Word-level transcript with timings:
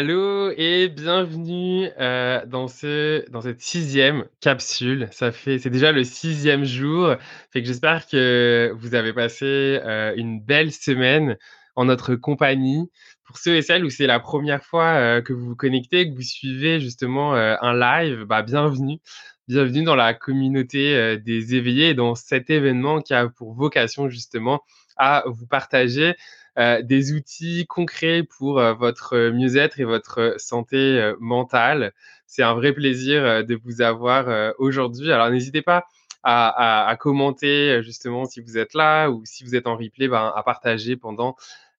Allô 0.00 0.52
et 0.56 0.88
bienvenue 0.88 1.90
euh, 1.98 2.46
dans, 2.46 2.68
ce, 2.68 3.28
dans 3.30 3.40
cette 3.40 3.60
sixième 3.60 4.26
capsule. 4.40 5.08
Ça 5.10 5.32
fait, 5.32 5.58
c'est 5.58 5.70
déjà 5.70 5.90
le 5.90 6.04
sixième 6.04 6.62
jour. 6.62 7.16
Fait 7.50 7.62
que 7.62 7.66
j'espère 7.66 8.06
que 8.06 8.72
vous 8.76 8.94
avez 8.94 9.12
passé 9.12 9.44
euh, 9.44 10.14
une 10.14 10.40
belle 10.40 10.70
semaine 10.70 11.36
en 11.74 11.86
notre 11.86 12.14
compagnie. 12.14 12.88
Pour 13.24 13.38
ceux 13.38 13.56
et 13.56 13.62
celles 13.62 13.84
où 13.84 13.90
c'est 13.90 14.06
la 14.06 14.20
première 14.20 14.62
fois 14.62 14.86
euh, 14.86 15.20
que 15.20 15.32
vous 15.32 15.46
vous 15.46 15.56
connectez, 15.56 16.08
que 16.08 16.14
vous 16.14 16.22
suivez 16.22 16.78
justement 16.78 17.34
un 17.34 17.74
live, 17.76 18.22
bah, 18.22 18.42
bienvenue. 18.42 19.00
Bienvenue 19.48 19.82
dans 19.82 19.96
la 19.96 20.14
communauté 20.14 21.18
des 21.18 21.56
éveillés, 21.56 21.94
dans 21.94 22.14
cet 22.14 22.50
événement 22.50 23.00
qui 23.00 23.14
a 23.14 23.28
pour 23.28 23.52
vocation 23.52 24.08
justement 24.08 24.62
à 24.96 25.24
vous 25.26 25.48
partager 25.48 26.14
euh, 26.58 26.82
des 26.82 27.12
outils 27.12 27.66
concrets 27.66 28.24
pour 28.24 28.58
euh, 28.58 28.74
votre 28.74 29.30
mieux-être 29.30 29.78
et 29.78 29.84
votre 29.84 30.34
santé 30.38 30.76
euh, 30.76 31.14
mentale. 31.20 31.92
C'est 32.26 32.42
un 32.42 32.54
vrai 32.54 32.72
plaisir 32.72 33.44
de 33.44 33.54
vous 33.54 33.80
avoir 33.80 34.52
aujourd'hui. 34.58 35.10
Alors 35.12 35.30
n'hésitez 35.30 35.62
pas 35.62 35.86
à, 36.24 36.94
commenter 37.00 37.82
justement 37.82 38.26
si 38.26 38.42
vous 38.42 38.58
êtes 38.58 38.74
là 38.74 39.08
ou 39.08 39.22
si 39.24 39.44
vous 39.44 39.54
êtes 39.54 39.66
en 39.66 39.76
replay, 39.76 40.08
ben, 40.08 40.30
à 40.36 40.42
partager 40.42 40.96
pendant 40.96 41.36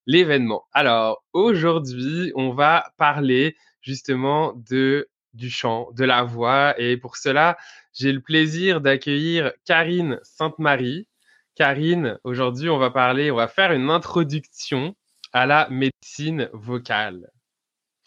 l'événement. 0.08 0.64
Alors 0.74 1.24
aujourd'hui, 1.34 2.32
on 2.36 2.52
va 2.52 2.86
parler 2.98 3.56
justement 3.82 4.54
de 4.70 5.08
du 5.34 5.50
chant, 5.52 5.90
de 5.96 6.06
la 6.06 6.24
voix. 6.24 6.74
Et 6.80 6.98
pour 6.98 7.18
cela, 7.18 7.58
j'ai 7.94 8.12
le 8.12 8.22
plaisir 8.22 8.82
d'accueillir 8.82 9.52
Karine 9.66 10.20
Sainte-Marie. 10.24 11.08
Karine, 11.60 12.18
aujourd'hui, 12.24 12.70
on 12.70 12.78
va 12.78 12.90
parler, 12.90 13.32
on 13.32 13.36
va 13.36 13.50
faire 13.50 13.74
une 13.74 13.90
introduction 13.90 14.96
à 15.34 15.46
la 15.46 15.68
médecine 15.70 16.48
vocale. 16.54 17.30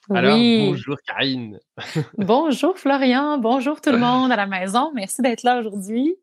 Alors, 0.08 0.38
bonjour 0.38 0.96
Karine. 1.06 1.60
bonjour 2.16 2.78
Florian, 2.78 3.36
bonjour 3.36 3.82
tout 3.82 3.92
le 3.92 3.98
monde 3.98 4.32
à 4.32 4.36
la 4.36 4.46
maison. 4.46 4.90
Merci 4.94 5.20
d'être 5.20 5.42
là 5.42 5.58
aujourd'hui. 5.58 6.16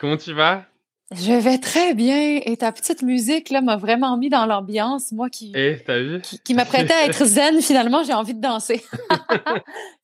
Comment 0.00 0.16
tu 0.16 0.32
vas? 0.32 0.64
Je 1.12 1.32
vais 1.32 1.58
très 1.58 1.94
bien 1.94 2.40
et 2.44 2.56
ta 2.56 2.72
petite 2.72 3.02
musique 3.02 3.50
là 3.50 3.60
m'a 3.60 3.76
vraiment 3.76 4.16
mis 4.16 4.28
dans 4.28 4.44
l'ambiance, 4.44 5.12
moi 5.12 5.30
qui 5.30 5.52
eh, 5.54 5.74
vu? 5.86 6.22
qui, 6.42 6.54
m'apprêtais 6.54 6.92
à 6.92 7.04
être 7.04 7.24
zen 7.24 7.62
finalement, 7.62 8.02
j'ai 8.02 8.14
envie 8.14 8.34
de 8.34 8.40
danser. 8.40 8.84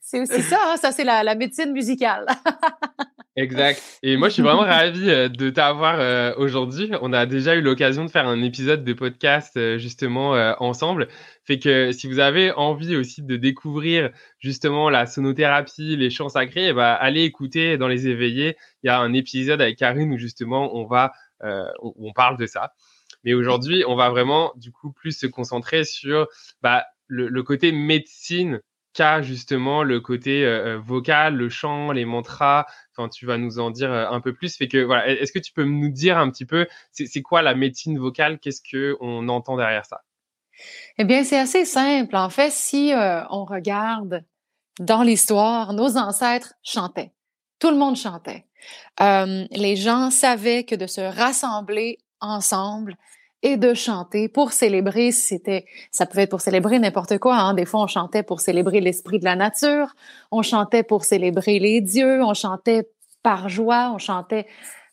c'est 0.00 0.20
aussi 0.20 0.42
ça, 0.42 0.58
hein, 0.68 0.76
ça 0.76 0.92
c'est 0.92 1.02
la 1.02 1.34
médecine 1.34 1.72
musicale. 1.72 2.26
Exact. 3.38 4.00
Et 4.02 4.16
moi, 4.16 4.28
je 4.28 4.34
suis 4.34 4.42
vraiment 4.42 4.62
ravi 4.62 5.08
euh, 5.08 5.28
de 5.28 5.48
t'avoir 5.50 6.00
euh, 6.00 6.34
aujourd'hui. 6.38 6.90
On 7.02 7.12
a 7.12 7.24
déjà 7.24 7.54
eu 7.54 7.60
l'occasion 7.60 8.04
de 8.04 8.10
faire 8.10 8.26
un 8.26 8.42
épisode 8.42 8.84
de 8.84 8.92
podcast 8.92 9.56
euh, 9.56 9.78
justement 9.78 10.32
ensemble. 10.58 11.08
Fait 11.44 11.60
que 11.60 11.92
si 11.92 12.08
vous 12.08 12.18
avez 12.18 12.50
envie 12.52 12.96
aussi 12.96 13.22
de 13.22 13.36
découvrir 13.36 14.10
justement 14.40 14.90
la 14.90 15.06
sonothérapie, 15.06 15.96
les 15.96 16.10
chants 16.10 16.28
sacrés, 16.28 16.68
eh 16.68 16.72
ben, 16.72 16.96
allez 17.00 17.22
écouter 17.22 17.78
dans 17.78 17.88
les 17.88 18.08
éveillés. 18.08 18.56
Il 18.82 18.88
y 18.88 18.90
a 18.90 18.98
un 18.98 19.12
épisode 19.12 19.60
avec 19.60 19.78
Karine 19.78 20.12
où 20.12 20.18
justement 20.18 20.74
on 20.76 20.84
va, 20.84 21.12
on, 21.80 22.12
parle 22.12 22.36
de 22.38 22.46
ça. 22.46 22.72
Mais 23.24 23.34
aujourd'hui, 23.34 23.84
on 23.86 23.94
va 23.94 24.10
vraiment 24.10 24.52
du 24.56 24.72
coup 24.72 24.92
plus 24.92 25.12
se 25.12 25.26
concentrer 25.26 25.84
sur 25.84 26.26
bah, 26.60 26.84
le, 27.06 27.28
le 27.28 27.42
côté 27.42 27.72
médecine 27.72 28.60
justement 29.22 29.82
le 29.82 30.00
côté 30.00 30.44
euh, 30.44 30.76
euh, 30.76 30.78
vocal, 30.78 31.34
le 31.36 31.48
chant, 31.48 31.92
les 31.92 32.04
mantras. 32.04 32.66
Enfin, 32.96 33.08
tu 33.08 33.26
vas 33.26 33.38
nous 33.38 33.58
en 33.58 33.70
dire 33.70 33.92
euh, 33.92 34.08
un 34.08 34.20
peu 34.20 34.32
plus. 34.32 34.56
Fait 34.56 34.68
que 34.68 34.82
voilà, 34.82 35.08
est-ce 35.08 35.32
que 35.32 35.38
tu 35.38 35.52
peux 35.52 35.64
nous 35.64 35.88
dire 35.88 36.18
un 36.18 36.30
petit 36.30 36.44
peu, 36.44 36.66
c'est 36.92 37.22
quoi 37.22 37.42
la 37.42 37.54
médecine 37.54 37.98
vocale? 37.98 38.38
Qu'est-ce 38.38 38.60
que 38.60 38.96
on 39.00 39.28
entend 39.28 39.56
derrière 39.56 39.86
ça? 39.86 40.02
Eh 40.98 41.04
bien, 41.04 41.22
c'est 41.22 41.38
assez 41.38 41.64
simple. 41.64 42.16
En 42.16 42.30
fait, 42.30 42.50
si 42.50 42.92
on 43.30 43.44
regarde 43.44 44.24
dans 44.80 45.02
l'histoire, 45.02 45.72
nos 45.72 45.96
ancêtres 45.96 46.54
chantaient. 46.64 47.12
Tout 47.60 47.70
le 47.70 47.76
monde 47.76 47.96
chantait. 47.96 48.46
les 48.98 49.76
gens 49.76 50.10
savaient 50.10 50.64
que 50.64 50.74
de 50.74 50.88
se 50.88 51.00
rassembler 51.00 51.98
ensemble, 52.20 52.96
et 53.42 53.56
de 53.56 53.72
chanter 53.74 54.28
pour 54.28 54.52
célébrer, 54.52 55.12
c'était, 55.12 55.66
ça 55.92 56.06
pouvait 56.06 56.22
être 56.22 56.30
pour 56.30 56.40
célébrer 56.40 56.78
n'importe 56.78 57.18
quoi. 57.18 57.36
Hein. 57.36 57.54
Des 57.54 57.66
fois, 57.66 57.82
on 57.82 57.86
chantait 57.86 58.22
pour 58.22 58.40
célébrer 58.40 58.80
l'esprit 58.80 59.18
de 59.18 59.24
la 59.24 59.36
nature, 59.36 59.94
on 60.30 60.42
chantait 60.42 60.82
pour 60.82 61.04
célébrer 61.04 61.58
les 61.58 61.80
dieux, 61.80 62.22
on 62.22 62.34
chantait 62.34 62.88
par 63.22 63.48
joie, 63.48 63.92
on 63.94 63.98
chantait 63.98 64.46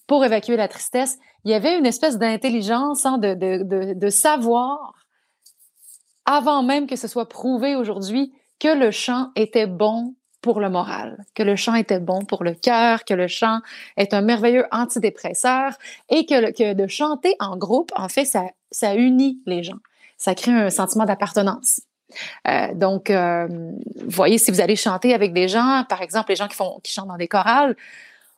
pour 0.07 0.23
évacuer 0.23 0.57
la 0.57 0.67
tristesse. 0.67 1.17
Il 1.43 1.51
y 1.51 1.53
avait 1.53 1.77
une 1.77 1.85
espèce 1.85 2.17
d'intelligence, 2.17 3.05
hein, 3.05 3.17
de, 3.17 4.09
savoir, 4.09 4.93
avant 6.25 6.63
même 6.63 6.87
que 6.87 6.95
ce 6.95 7.07
soit 7.07 7.29
prouvé 7.29 7.75
aujourd'hui, 7.75 8.33
que 8.59 8.67
le 8.67 8.91
chant 8.91 9.29
était 9.35 9.67
bon 9.67 10.15
pour 10.45 10.59
le 10.59 10.69
moral, 10.69 11.25
que 11.33 11.41
le 11.41 11.55
chant 11.55 11.73
était 11.73 11.99
bon 11.99 12.23
pour 12.23 12.43
le 12.43 12.53
cœur, 12.53 13.03
que 13.03 13.15
le 13.15 13.27
chant 13.27 13.61
est 13.97 14.13
un 14.13 14.21
merveilleux 14.21 14.67
antidépresseur 14.71 15.71
et 16.09 16.27
que, 16.27 16.51
que 16.51 16.73
de 16.73 16.85
chanter 16.85 17.35
en 17.39 17.57
groupe, 17.57 17.91
en 17.95 18.09
fait, 18.09 18.25
ça, 18.25 18.43
ça 18.69 18.93
unit 18.93 19.41
les 19.47 19.63
gens. 19.63 19.79
Ça 20.19 20.35
crée 20.35 20.51
un 20.51 20.69
sentiment 20.69 21.05
d'appartenance. 21.05 21.81
Euh, 22.47 22.75
donc, 22.75 23.09
euh, 23.09 23.47
voyez, 24.07 24.37
si 24.37 24.51
vous 24.51 24.61
allez 24.61 24.75
chanter 24.75 25.15
avec 25.15 25.33
des 25.33 25.47
gens, 25.47 25.83
par 25.89 26.03
exemple, 26.03 26.29
les 26.29 26.35
gens 26.35 26.47
qui, 26.47 26.55
font, 26.55 26.79
qui 26.83 26.93
chantent 26.93 27.07
dans 27.07 27.17
des 27.17 27.27
chorales, 27.27 27.75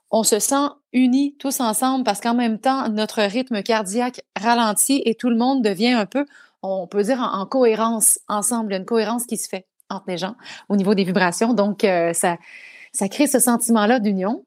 on 0.10 0.24
se 0.24 0.40
sent 0.40 0.70
unis 0.94 1.36
tous 1.38 1.60
ensemble 1.60 2.06
parce 2.06 2.22
qu'en 2.22 2.36
même 2.36 2.58
temps, 2.58 2.88
notre 2.88 3.22
rythme 3.22 3.64
cardiaque 3.64 4.22
ralentit 4.40 5.02
et 5.04 5.16
tout 5.16 5.30
le 5.30 5.36
monde 5.36 5.62
devient 5.62 5.92
un 5.92 6.06
peu, 6.06 6.26
on 6.64 6.88
peut 6.88 7.04
dire, 7.04 7.20
en 7.20 7.46
cohérence 7.46 8.18
ensemble. 8.30 8.72
Une 8.72 8.86
cohérence 8.86 9.26
qui 9.26 9.36
se 9.36 9.50
fait 9.50 9.66
entre 9.90 10.06
les 10.08 10.18
gens 10.18 10.36
au 10.70 10.76
niveau 10.76 10.94
des 10.94 11.04
vibrations. 11.04 11.54
Donc, 11.54 11.84
euh, 11.84 12.14
ça, 12.14 12.38
ça 12.92 13.08
crée 13.10 13.28
ce 13.28 13.40
sentiment-là 13.40 14.00
d'union. 14.00 14.44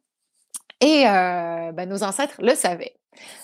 Et 0.80 1.04
euh, 1.06 1.72
ben, 1.72 1.88
nos 1.88 2.02
ancêtres 2.02 2.36
le 2.40 2.54
savaient. 2.54 2.94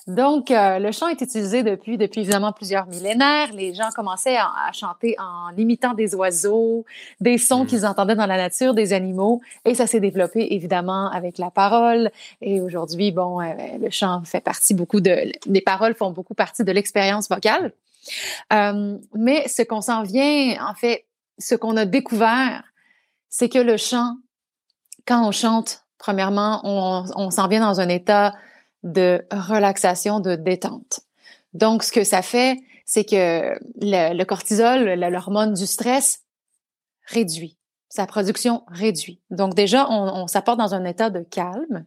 Donc, 0.07 0.51
euh, 0.51 0.79
le 0.79 0.91
chant 0.91 1.09
est 1.09 1.21
utilisé 1.21 1.63
depuis, 1.63 1.99
depuis 1.99 2.23
évidemment 2.23 2.53
plusieurs 2.53 2.87
millénaires. 2.87 3.53
Les 3.53 3.75
gens 3.75 3.91
commençaient 3.95 4.37
à, 4.37 4.73
chanter 4.73 5.17
en 5.19 5.55
imitant 5.59 5.93
des 5.93 6.15
oiseaux, 6.15 6.87
des 7.21 7.37
sons 7.37 7.65
mmh. 7.65 7.67
qu'ils 7.67 7.85
entendaient 7.85 8.15
dans 8.15 8.27
la 8.27 8.39
nature, 8.39 8.73
des 8.73 8.95
animaux, 8.95 9.43
et 9.67 9.75
ça 9.75 9.87
s'est 9.87 10.01
développé 10.01 10.55
évidemment 10.55 11.11
avec 11.11 11.37
la 11.37 11.51
parole. 11.51 12.11
Et 12.41 12.63
aujourd'hui, 12.63 13.13
bon, 13.13 13.41
le 13.41 13.91
chant 13.91 14.23
fait 14.25 14.41
partie 14.41 14.73
beaucoup 14.73 15.01
de, 15.01 15.31
les 15.47 15.61
paroles 15.61 15.95
font 15.95 16.11
beaucoup 16.11 16.35
partie 16.35 16.65
de 16.65 16.73
l'expérience 16.73 17.29
vocale. 17.29 17.73
mais 18.51 19.49
ce 19.49 19.63
qu'on 19.63 19.83
s'en 19.83 20.05
vient, 20.05 20.57
en 20.67 20.75
fait, 20.75 21.05
ce 21.39 21.55
qu'on 21.55 21.77
a 21.77 21.85
découvert, 21.85 22.65
c'est 23.29 23.49
que 23.49 23.59
le 23.59 23.77
chant, 23.77 24.17
quand 25.07 25.27
on 25.27 25.33
chante, 25.33 25.85
premièrement, 25.99 26.61
on, 26.65 27.31
s'en 27.31 27.49
vient 27.49 27.61
dans 27.61 27.81
un 27.81 27.89
état 27.89 28.35
de 28.83 29.25
relaxation, 29.31 30.21
de 30.21 30.37
détente. 30.37 31.01
Donc, 31.53 31.83
ce 31.83 31.93
que 31.93 32.05
ça 32.05 32.23
fait, 32.23 32.59
c'est 32.85 33.05
que 33.05 33.59
le, 33.81 34.25
cortisol, 34.25 34.85
l'hormone 34.95 35.55
du 35.55 35.67
stress, 35.67 36.23
réduit. 37.07 37.57
Sa 37.89 38.07
production 38.07 38.65
réduit. 38.69 39.21
Donc, 39.31 39.55
déjà, 39.55 39.89
on, 39.91 40.27
s'apporte 40.27 40.59
dans 40.59 40.75
un 40.75 40.85
état 40.85 41.11
de 41.11 41.21
calme. 41.21 41.87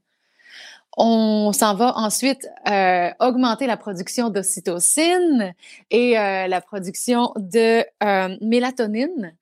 On 0.98 1.54
s'en 1.54 1.76
va 1.76 1.98
ensuite 1.98 2.48
euh, 2.68 3.10
augmenter 3.20 3.68
la 3.68 3.78
production 3.78 4.30
d'ocytocine 4.30 5.54
et 5.92 6.18
euh, 6.18 6.48
la 6.48 6.62
production 6.62 7.32
de 7.38 7.86
euh, 8.04 8.38
mélatonine. 8.42 9.34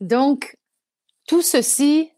Donc, 0.00 0.56
tout 1.26 1.42
ceci 1.42 2.10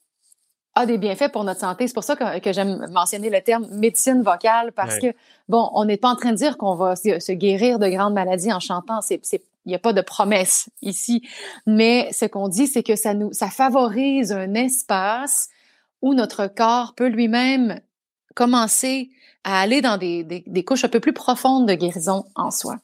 a 0.75 0.87
des 0.87 0.99
bienfaits 0.99 1.33
pour 1.33 1.43
notre 1.45 1.61
santé. 1.61 1.87
C'est 1.89 1.95
pour 1.95 2.05
ça 2.05 2.17
que, 2.17 2.53
j'aime 2.53 2.87
mentionner 2.91 3.31
le 3.31 3.41
terme 3.41 3.67
médecine 3.73 4.23
vocale 4.23 4.73
parce 4.73 4.99
que, 4.99 5.09
bon, 5.49 5.71
on 5.73 5.87
n'est 5.87 5.97
pas 5.97 6.11
en 6.11 6.17
train 6.17 6.33
de 6.33 6.37
dire 6.37 6.59
qu'on 6.59 6.75
va 6.75 6.97
se, 6.97 7.33
guérir 7.33 7.79
de 7.79 7.89
grandes 7.89 8.15
maladies 8.15 8.53
en 8.53 8.61
chantant. 8.61 9.01
C'est, 9.01 9.21
il 9.33 9.71
n'y 9.71 9.75
a 9.75 9.79
pas 9.79 9.95
de 9.95 10.03
promesse 10.03 10.69
ici. 10.83 11.27
Mais 11.67 12.13
ce 12.13 12.27
qu'on 12.27 12.49
dit, 12.49 12.67
c'est 12.67 12.83
que 12.83 12.95
ça 12.95 13.15
nous, 13.15 13.33
ça 13.33 13.49
favorise 13.49 14.33
un 14.33 14.55
espace 14.55 15.49
où 16.03 16.15
notre 16.15 16.47
corps 16.47 16.95
peut 16.95 17.09
lui-même 17.09 17.81
commencer 18.37 19.11
à 19.43 19.61
aller 19.61 19.81
dans 19.81 19.97
des, 19.97 20.23
des, 20.25 20.65
couches 20.65 20.85
un 20.85 20.89
peu 20.89 21.01
plus 21.01 21.13
profondes 21.13 21.69
de 21.69 21.75
guérison 21.75 22.25
en 22.37 22.53
soi. 22.53 22.77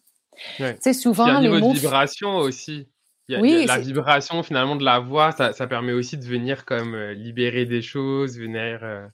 C'est 0.80 0.94
souvent 0.94 1.26
Il 1.26 1.28
y 1.28 1.32
a 1.32 1.36
un 1.36 1.40
niveau 1.42 1.72
de 1.72 1.78
vibration 1.78 2.36
aussi. 2.36 2.88
oui, 3.28 3.66
la 3.66 3.78
vibration 3.78 4.42
finalement 4.42 4.76
de 4.76 4.84
la 4.84 4.98
voix, 4.98 5.30
ça, 5.32 5.52
ça, 5.52 5.66
permet 5.66 5.92
aussi 5.92 6.16
de 6.16 6.24
venir 6.24 6.64
comme 6.64 6.94
euh, 6.94 7.14
libérer 7.14 7.66
des 7.66 7.82
choses, 7.82 8.38
venir. 8.38 8.80
Euh 8.82 9.06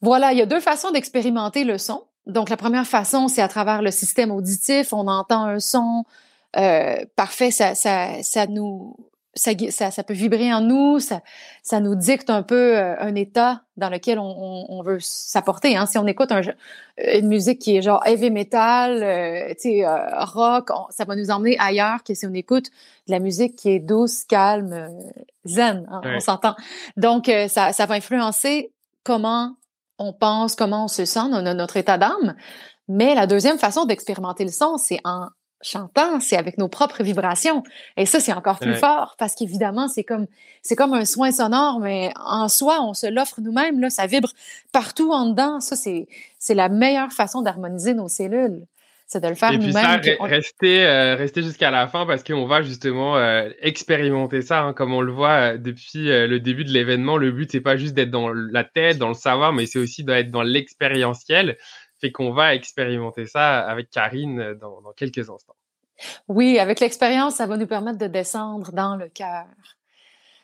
voilà, 0.00 0.32
il 0.32 0.38
y 0.38 0.42
a 0.42 0.46
deux 0.46 0.60
façons 0.60 0.90
d'expérimenter 0.90 1.64
le 1.64 1.78
son. 1.78 2.04
Donc 2.26 2.50
la 2.50 2.56
première 2.56 2.86
façon, 2.86 3.28
c'est 3.28 3.42
à 3.42 3.48
travers 3.48 3.82
le 3.82 3.90
système 3.90 4.30
auditif. 4.30 4.92
On 4.92 5.08
entend 5.08 5.44
un 5.46 5.60
son 5.60 6.04
euh, 6.56 6.96
parfait, 7.16 7.50
ça, 7.50 7.74
ça, 7.74 8.22
ça 8.22 8.46
nous 8.46 8.96
ça, 9.38 9.90
ça, 9.90 10.02
peut 10.02 10.14
vibrer 10.14 10.52
en 10.52 10.60
nous, 10.60 10.98
ça, 10.98 11.22
ça 11.62 11.80
nous 11.80 11.94
dicte 11.94 12.28
un 12.30 12.42
peu 12.42 12.76
euh, 12.76 12.96
un 12.98 13.14
état 13.14 13.62
dans 13.76 13.88
lequel 13.88 14.18
on, 14.18 14.66
on, 14.68 14.82
veut 14.82 14.98
s'apporter. 15.00 15.76
Hein. 15.76 15.86
Si 15.86 15.96
on 15.98 16.06
écoute 16.06 16.32
un, 16.32 16.40
une 16.98 17.28
musique 17.28 17.60
qui 17.60 17.76
est 17.76 17.82
genre 17.82 18.04
heavy 18.06 18.30
metal, 18.30 19.02
euh, 19.02 19.54
euh 19.66 20.24
rock, 20.24 20.70
ça 20.90 21.04
va 21.04 21.14
nous 21.14 21.30
emmener 21.30 21.56
ailleurs 21.58 22.02
que 22.02 22.14
si 22.14 22.26
on 22.26 22.34
écoute 22.34 22.66
de 23.06 23.12
la 23.12 23.20
musique 23.20 23.56
qui 23.56 23.70
est 23.70 23.78
douce, 23.78 24.24
calme, 24.24 24.72
euh, 24.72 24.88
zen, 25.46 25.86
hein, 25.90 26.00
on 26.04 26.20
s'entend. 26.20 26.56
Donc, 26.96 27.30
ça, 27.48 27.72
ça 27.72 27.86
va 27.86 27.94
influencer 27.94 28.72
comment 29.04 29.54
on 29.98 30.12
pense, 30.12 30.54
comment 30.56 30.84
on 30.84 30.88
se 30.88 31.04
sent, 31.04 31.28
notre 31.28 31.76
état 31.76 31.98
d'âme. 31.98 32.34
Mais 32.88 33.14
la 33.14 33.26
deuxième 33.26 33.58
façon 33.58 33.84
d'expérimenter 33.84 34.44
le 34.44 34.50
son, 34.50 34.78
c'est 34.78 35.00
en 35.04 35.28
chantant, 35.60 36.20
c'est 36.20 36.36
avec 36.36 36.58
nos 36.58 36.68
propres 36.68 37.02
vibrations. 37.02 37.62
Et 37.96 38.06
ça, 38.06 38.20
c'est 38.20 38.32
encore 38.32 38.58
plus 38.58 38.74
fort 38.74 39.16
parce 39.18 39.34
qu'évidemment, 39.34 39.88
c'est 39.88 40.04
comme, 40.04 40.26
c'est 40.62 40.76
comme 40.76 40.94
un 40.94 41.04
soin 41.04 41.30
sonore, 41.32 41.80
mais 41.80 42.12
en 42.16 42.48
soi, 42.48 42.80
on 42.82 42.94
se 42.94 43.06
l'offre 43.06 43.40
nous-mêmes, 43.40 43.80
là, 43.80 43.90
ça 43.90 44.06
vibre 44.06 44.32
partout 44.72 45.12
en 45.12 45.26
dedans. 45.26 45.60
Ça, 45.60 45.76
c'est, 45.76 46.06
c'est 46.38 46.54
la 46.54 46.68
meilleure 46.68 47.12
façon 47.12 47.42
d'harmoniser 47.42 47.94
nos 47.94 48.08
cellules. 48.08 48.62
C'est 49.10 49.22
de 49.22 49.28
le 49.28 49.34
faire 49.34 49.52
nous-mêmes. 49.52 49.68
Et 49.68 50.00
puis 50.00 50.16
ça, 50.18 50.24
rester, 50.26 50.86
euh, 50.86 51.14
rester 51.16 51.42
jusqu'à 51.42 51.70
la 51.70 51.88
fin 51.88 52.04
parce 52.04 52.22
qu'on 52.22 52.44
va 52.44 52.60
justement 52.60 53.16
euh, 53.16 53.48
expérimenter 53.62 54.42
ça, 54.42 54.60
hein, 54.60 54.74
comme 54.74 54.92
on 54.92 55.00
le 55.00 55.10
voit 55.10 55.54
euh, 55.54 55.56
depuis 55.56 56.04
le 56.04 56.36
début 56.36 56.66
de 56.66 56.70
l'événement. 56.70 57.16
Le 57.16 57.32
but, 57.32 57.50
c'est 57.50 57.62
pas 57.62 57.78
juste 57.78 57.94
d'être 57.94 58.10
dans 58.10 58.30
la 58.30 58.64
tête, 58.64 58.98
dans 58.98 59.08
le 59.08 59.14
savoir, 59.14 59.54
mais 59.54 59.64
c'est 59.64 59.78
aussi 59.78 60.04
d'être 60.04 60.30
dans 60.30 60.42
l'expérientiel. 60.42 61.56
Fait 62.00 62.12
qu'on 62.12 62.32
va 62.32 62.54
expérimenter 62.54 63.26
ça 63.26 63.60
avec 63.60 63.90
Karine 63.90 64.40
euh, 64.40 64.54
dans, 64.54 64.80
quelques 64.96 65.30
instants. 65.30 65.56
Oui, 66.28 66.58
avec 66.58 66.80
l'expérience, 66.80 67.36
ça 67.36 67.46
va 67.46 67.56
nous 67.56 67.66
permettre 67.66 67.98
de 67.98 68.06
descendre 68.06 68.72
dans 68.72 68.96
le 68.96 69.08
cœur. 69.08 69.46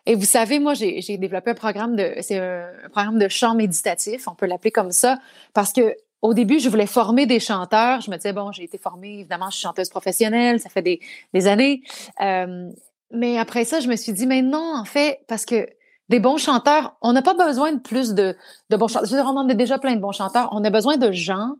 Et 0.06 0.16
vous 0.16 0.24
savez, 0.24 0.58
moi, 0.58 0.74
j'ai 0.74 1.16
développé 1.16 1.52
un 1.52 1.54
programme 1.54 1.96
de, 1.96 2.14
c'est 2.20 2.38
un, 2.38 2.70
programme 2.90 3.18
de 3.18 3.28
chant 3.28 3.54
méditatif, 3.54 4.28
on 4.28 4.34
peut 4.34 4.46
l'appeler 4.46 4.72
comme 4.72 4.92
ça, 4.92 5.18
parce 5.54 5.72
que 5.72 5.96
au 6.20 6.32
début, 6.32 6.58
je 6.58 6.70
voulais 6.70 6.86
former 6.86 7.26
des 7.26 7.38
chanteurs. 7.38 8.00
Je 8.00 8.10
me 8.10 8.16
disais, 8.16 8.32
bon, 8.32 8.50
j'ai 8.50 8.64
été 8.64 8.78
formée, 8.78 9.20
évidemment, 9.20 9.50
je 9.50 9.56
suis 9.56 9.62
chanteuse 9.62 9.90
professionnelle, 9.90 10.58
ça 10.58 10.70
fait 10.70 10.80
des, 10.80 11.46
années. 11.46 11.82
Euh, 12.22 12.70
mais 13.10 13.38
après 13.38 13.66
ça, 13.66 13.80
je 13.80 13.88
me 13.88 13.96
suis 13.96 14.12
dit, 14.14 14.26
mais 14.26 14.40
non, 14.40 14.74
en 14.74 14.86
fait, 14.86 15.20
parce 15.28 15.44
que 15.44 15.68
des 16.08 16.20
bons 16.20 16.36
chanteurs, 16.36 16.96
on 17.00 17.12
n'a 17.12 17.22
pas 17.22 17.34
besoin 17.34 17.72
de 17.72 17.80
plus 17.80 18.14
de, 18.14 18.36
de 18.70 18.76
bons 18.76 18.88
chanteurs. 18.88 19.06
Je 19.06 19.14
veux 19.14 19.22
dire, 19.22 19.30
on 19.30 19.36
en 19.36 19.48
a 19.48 19.54
déjà 19.54 19.78
plein 19.78 19.94
de 19.96 20.00
bons 20.00 20.12
chanteurs. 20.12 20.48
On 20.52 20.62
a 20.64 20.70
besoin 20.70 20.96
de 20.96 21.10
gens 21.12 21.54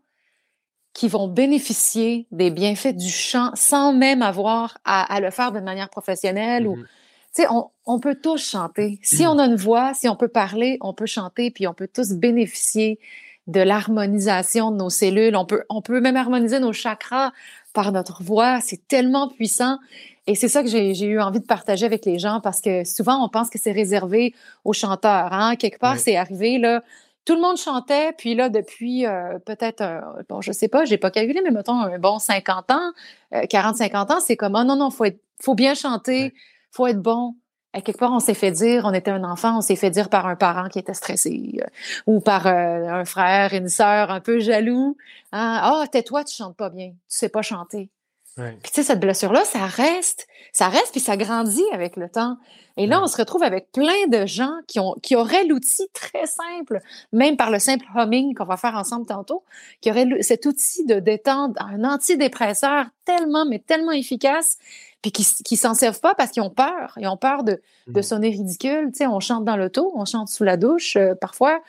qui 0.92 1.08
vont 1.08 1.26
bénéficier 1.28 2.26
des 2.30 2.50
bienfaits 2.50 2.94
du 2.94 3.08
chant 3.08 3.50
sans 3.54 3.92
même 3.92 4.22
avoir 4.22 4.78
à, 4.84 5.20
le 5.20 5.30
faire 5.30 5.50
de 5.50 5.60
manière 5.60 5.90
professionnelle. 5.90 6.68
ou, 6.68 6.76
mm-hmm. 6.76 6.82
tu 6.82 6.88
sais, 7.32 7.46
on, 7.50 7.70
on, 7.84 7.98
peut 7.98 8.14
tous 8.14 8.38
chanter. 8.38 9.00
Si 9.02 9.26
on 9.26 9.38
a 9.38 9.46
une 9.46 9.56
voix, 9.56 9.92
si 9.94 10.08
on 10.08 10.14
peut 10.14 10.28
parler, 10.28 10.78
on 10.80 10.94
peut 10.94 11.06
chanter, 11.06 11.50
puis 11.50 11.66
on 11.66 11.74
peut 11.74 11.88
tous 11.92 12.12
bénéficier 12.12 13.00
de 13.46 13.60
l'harmonisation 13.60 14.70
de 14.70 14.76
nos 14.76 14.90
cellules. 14.90 15.36
On 15.36 15.44
peut, 15.44 15.64
on 15.68 15.82
peut 15.82 16.00
même 16.00 16.16
harmoniser 16.16 16.60
nos 16.60 16.72
chakras 16.72 17.32
par 17.72 17.92
notre 17.92 18.22
voix. 18.22 18.60
C'est 18.60 18.86
tellement 18.88 19.28
puissant. 19.28 19.78
Et 20.26 20.34
c'est 20.34 20.48
ça 20.48 20.62
que 20.62 20.68
j'ai 20.68 21.04
eu 21.04 21.20
envie 21.20 21.40
de 21.40 21.44
partager 21.44 21.84
avec 21.84 22.06
les 22.06 22.18
gens 22.18 22.40
parce 22.40 22.60
que 22.60 22.84
souvent, 22.84 23.22
on 23.22 23.28
pense 23.28 23.50
que 23.50 23.58
c'est 23.58 23.72
réservé 23.72 24.34
aux 24.64 24.72
chanteurs. 24.72 25.32
Hein? 25.32 25.56
Quelque 25.56 25.78
part, 25.78 25.98
c'est 25.98 26.16
arrivé, 26.16 26.58
là. 26.58 26.82
Tout 27.26 27.34
le 27.34 27.40
monde 27.40 27.56
chantait, 27.56 28.12
puis 28.12 28.34
là, 28.34 28.50
depuis 28.50 29.06
euh, 29.06 29.38
peut-être, 29.38 29.82
bon, 30.28 30.42
je 30.42 30.52
sais 30.52 30.68
pas, 30.68 30.84
j'ai 30.84 30.98
pas 30.98 31.10
calculé, 31.10 31.40
mais 31.42 31.50
mettons 31.50 31.80
un 31.80 31.98
bon 31.98 32.18
50 32.18 32.70
ans, 32.70 32.92
40-50 33.32 34.12
euh, 34.12 34.14
ans, 34.14 34.20
c'est 34.20 34.36
comme, 34.36 34.54
oh 34.54 34.64
non, 34.64 34.76
non, 34.76 34.90
faut 34.90 35.06
être, 35.06 35.18
faut 35.40 35.54
bien 35.54 35.74
chanter, 35.74 36.34
faut 36.70 36.86
être 36.86 37.00
bon. 37.00 37.34
À 37.72 37.80
quelque 37.80 37.98
part, 37.98 38.12
on 38.12 38.20
s'est 38.20 38.34
fait 38.34 38.50
dire, 38.50 38.84
on 38.84 38.92
était 38.92 39.10
un 39.10 39.24
enfant, 39.24 39.56
on 39.58 39.60
s'est 39.62 39.74
fait 39.74 39.90
dire 39.90 40.10
par 40.10 40.26
un 40.26 40.36
parent 40.36 40.68
qui 40.68 40.78
était 40.78 40.94
stressé, 40.94 41.58
euh, 41.60 41.66
ou 42.06 42.20
par 42.20 42.46
un 42.46 43.04
frère, 43.06 43.54
une 43.54 43.68
sœur 43.68 44.10
un 44.10 44.20
peu 44.20 44.38
jaloux. 44.38 44.96
Hein? 45.32 45.60
Ah, 45.62 45.80
oh, 45.82 45.86
tais-toi, 45.90 46.24
tu 46.24 46.34
chantes 46.34 46.56
pas 46.56 46.68
bien, 46.68 46.90
tu 46.90 46.96
sais 47.08 47.30
pas 47.30 47.42
chanter. 47.42 47.88
Puis 48.36 48.56
tu 48.64 48.70
sais, 48.74 48.82
cette 48.82 49.00
blessure-là, 49.00 49.44
ça 49.44 49.64
reste, 49.66 50.26
ça 50.52 50.68
reste, 50.68 50.90
puis 50.90 51.00
ça 51.00 51.16
grandit 51.16 51.64
avec 51.72 51.96
le 51.96 52.08
temps. 52.08 52.36
Et 52.76 52.88
là, 52.88 53.00
on 53.00 53.06
se 53.06 53.16
retrouve 53.16 53.44
avec 53.44 53.70
plein 53.70 54.08
de 54.08 54.26
gens 54.26 54.54
qui, 54.66 54.80
ont, 54.80 54.96
qui 55.00 55.14
auraient 55.14 55.44
l'outil 55.44 55.86
très 55.92 56.26
simple, 56.26 56.80
même 57.12 57.36
par 57.36 57.52
le 57.52 57.60
simple 57.60 57.86
humming 57.94 58.34
qu'on 58.34 58.44
va 58.44 58.56
faire 58.56 58.74
ensemble 58.74 59.06
tantôt, 59.06 59.44
qui 59.80 59.90
auraient 59.90 60.08
cet 60.22 60.46
outil 60.46 60.84
de 60.84 60.98
détente, 60.98 61.56
un 61.60 61.84
antidépresseur 61.84 62.86
tellement, 63.04 63.46
mais 63.46 63.60
tellement 63.60 63.92
efficace, 63.92 64.58
puis 65.02 65.12
qui, 65.12 65.24
qui 65.44 65.56
s'en 65.56 65.74
servent 65.74 66.00
pas 66.00 66.14
parce 66.16 66.32
qu'ils 66.32 66.42
ont 66.42 66.50
peur. 66.50 66.94
Ils 66.96 67.06
ont 67.06 67.16
peur 67.16 67.44
de, 67.44 67.62
de 67.86 68.00
mmh. 68.00 68.02
sonner 68.02 68.30
ridicule. 68.30 68.86
Tu 68.90 68.98
sais, 68.98 69.06
on 69.06 69.20
chante 69.20 69.44
dans 69.44 69.56
l'auto, 69.56 69.92
on 69.94 70.04
chante 70.04 70.28
sous 70.28 70.44
la 70.44 70.56
douche 70.56 70.96
euh, 70.96 71.14
parfois, 71.14 71.60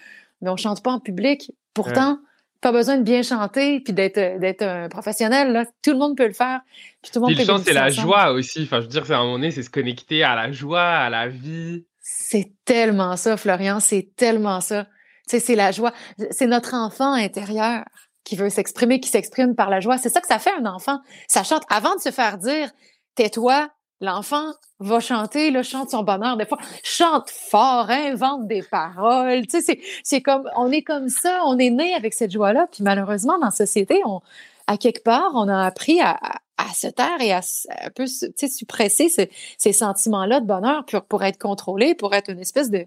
mais 0.41 0.49
on 0.49 0.57
chante 0.57 0.81
pas 0.81 0.91
en 0.91 0.99
public. 0.99 1.51
Pourtant, 1.75 2.19
pas 2.65 2.71
besoin 2.71 2.97
de 2.97 3.03
bien 3.03 3.21
chanter 3.21 3.79
puis 3.79 3.93
d'être 3.93 4.39
d'être 4.39 4.63
un 4.63 4.89
professionnel 4.89 5.51
là. 5.51 5.65
tout 5.83 5.91
le 5.91 5.99
monde 5.99 6.17
peut 6.17 6.25
le 6.25 6.33
faire 6.33 6.61
puis 7.03 7.11
tout 7.11 7.19
le 7.19 7.27
monde 7.27 7.35
peut 7.35 7.41
le 7.41 7.45
chant 7.45 7.61
c'est 7.63 7.73
la 7.73 7.91
joie 7.91 8.31
aussi. 8.31 8.63
Enfin 8.63 8.77
je 8.77 8.85
veux 8.85 8.89
dire 8.89 9.05
c'est 9.05 9.13
à 9.13 9.19
un 9.19 9.23
moment 9.23 9.33
donné 9.33 9.51
c'est 9.51 9.61
se 9.61 9.69
connecter 9.69 10.23
à 10.23 10.33
la 10.33 10.51
joie 10.51 10.81
à 10.81 11.11
la 11.11 11.27
vie. 11.27 11.85
C'est 12.01 12.53
tellement 12.65 13.17
ça 13.17 13.37
Florian 13.37 13.79
c'est 13.79 14.09
tellement 14.15 14.61
ça. 14.61 14.85
Tu 15.29 15.37
sais 15.37 15.39
c'est 15.39 15.55
la 15.55 15.71
joie. 15.71 15.93
C'est 16.31 16.47
notre 16.47 16.73
enfant 16.73 17.13
intérieur 17.13 17.85
qui 18.23 18.35
veut 18.35 18.49
s'exprimer 18.49 18.99
qui 18.99 19.09
s'exprime 19.09 19.53
par 19.53 19.69
la 19.69 19.79
joie. 19.79 19.99
C'est 19.99 20.09
ça 20.09 20.19
que 20.19 20.27
ça 20.27 20.39
fait 20.39 20.53
un 20.59 20.65
enfant. 20.65 21.01
Ça 21.27 21.43
chante. 21.43 21.61
Avant 21.69 21.93
de 21.93 22.01
se 22.01 22.09
faire 22.09 22.39
dire 22.39 22.71
tais-toi 23.13 23.69
l'enfant 24.01 24.53
va 24.79 24.99
chanter, 24.99 25.51
le 25.51 25.63
chante 25.63 25.89
son 25.89 26.03
bonheur. 26.03 26.37
Des 26.37 26.45
fois, 26.45 26.59
chante 26.83 27.29
fort, 27.29 27.89
invente 27.89 28.47
des 28.47 28.61
paroles. 28.63 29.47
Tu 29.47 29.61
sais, 29.61 29.79
c'est 30.03 30.21
comme, 30.21 30.49
on 30.55 30.71
est 30.71 30.81
comme 30.81 31.09
ça, 31.09 31.41
on 31.45 31.57
est 31.57 31.69
né 31.69 31.93
avec 31.93 32.13
cette 32.13 32.31
joie-là. 32.31 32.67
Puis 32.71 32.83
malheureusement, 32.83 33.37
dans 33.39 33.45
la 33.45 33.51
société, 33.51 34.01
on, 34.05 34.21
à 34.67 34.77
quelque 34.77 35.03
part, 35.03 35.31
on 35.35 35.47
a 35.47 35.65
appris 35.65 36.01
à, 36.01 36.19
à 36.57 36.73
se 36.73 36.87
taire 36.87 37.19
et 37.21 37.31
à, 37.31 37.41
un 37.83 37.89
peu 37.89 38.05
tu 38.05 38.31
sais, 38.35 38.47
suppresser 38.47 39.09
ces 39.57 39.73
sentiments-là 39.73 40.39
de 40.39 40.45
bonheur 40.45 40.85
pour, 40.85 41.03
pour 41.03 41.23
être 41.23 41.37
contrôlé, 41.37 41.95
pour 41.95 42.13
être 42.13 42.29
une 42.29 42.39
espèce 42.39 42.69
de, 42.69 42.85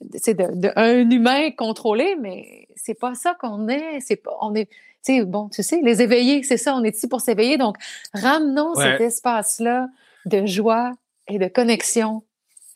de, 0.00 0.60
de, 0.60 0.72
un 0.76 1.08
humain 1.10 1.50
contrôlé, 1.50 2.16
mais 2.20 2.68
c'est 2.76 2.98
pas 2.98 3.14
ça 3.14 3.34
qu'on 3.34 3.68
est. 3.68 4.00
C'est 4.00 4.16
pas, 4.16 4.36
on 4.40 4.54
est, 4.54 4.66
tu 5.04 5.16
sais, 5.18 5.24
bon, 5.24 5.48
tu 5.48 5.62
sais, 5.62 5.80
les 5.82 6.02
éveillés, 6.02 6.42
c'est 6.42 6.56
ça, 6.56 6.74
on 6.74 6.84
est 6.84 6.96
ici 6.96 7.08
pour 7.08 7.20
s'éveiller. 7.20 7.56
Donc, 7.56 7.76
ramenons 8.12 8.74
cet 8.74 9.00
espace-là 9.00 9.88
de 10.26 10.46
joie 10.46 10.92
et 11.28 11.38
de 11.38 11.48
connexion 11.48 12.24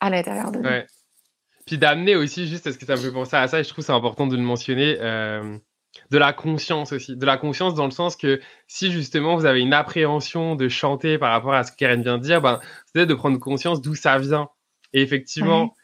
à 0.01 0.11
l'intérieur 0.11 0.51
de 0.53 0.59
nous. 0.59 0.69
Puis 1.67 1.77
d'amener 1.77 2.17
aussi, 2.17 2.49
juste 2.49 2.65
parce 2.65 2.79
que 2.79 2.87
ça 2.87 2.97
me 2.97 3.01
fait 3.01 3.13
penser 3.13 3.37
à 3.37 3.47
ça, 3.47 3.61
et 3.61 3.65
je 3.65 3.69
trouve 3.69 3.85
c'est 3.85 3.93
important 3.93 4.27
de 4.27 4.37
le 4.37 4.43
mentionner, 4.43 4.97
euh, 5.01 5.59
de 6.11 6.19
la 6.19 6.33
conscience 6.33 6.93
aussi. 6.93 7.17
De 7.17 7.27
la 7.27 7.37
conscience 7.37 7.75
dans 7.75 7.85
le 7.85 7.91
sens 7.91 8.17
que 8.17 8.41
si 8.67 8.91
justement 8.91 9.37
vous 9.37 9.45
avez 9.45 9.61
une 9.61 9.75
appréhension 9.75 10.57
de 10.57 10.69
chanter 10.69 11.19
par 11.19 11.31
rapport 11.31 11.53
à 11.53 11.65
ce 11.65 11.73
que 11.73 11.77
Karen 11.77 12.03
vient 12.03 12.17
de 12.17 12.23
dire, 12.23 12.41
ben, 12.41 12.59
c'est 12.95 13.05
de 13.05 13.15
prendre 13.15 13.39
conscience 13.39 13.83
d'où 13.83 13.95
ça 13.95 14.19
vient. 14.19 14.49
Et 14.95 15.03
effectivement, 15.03 15.75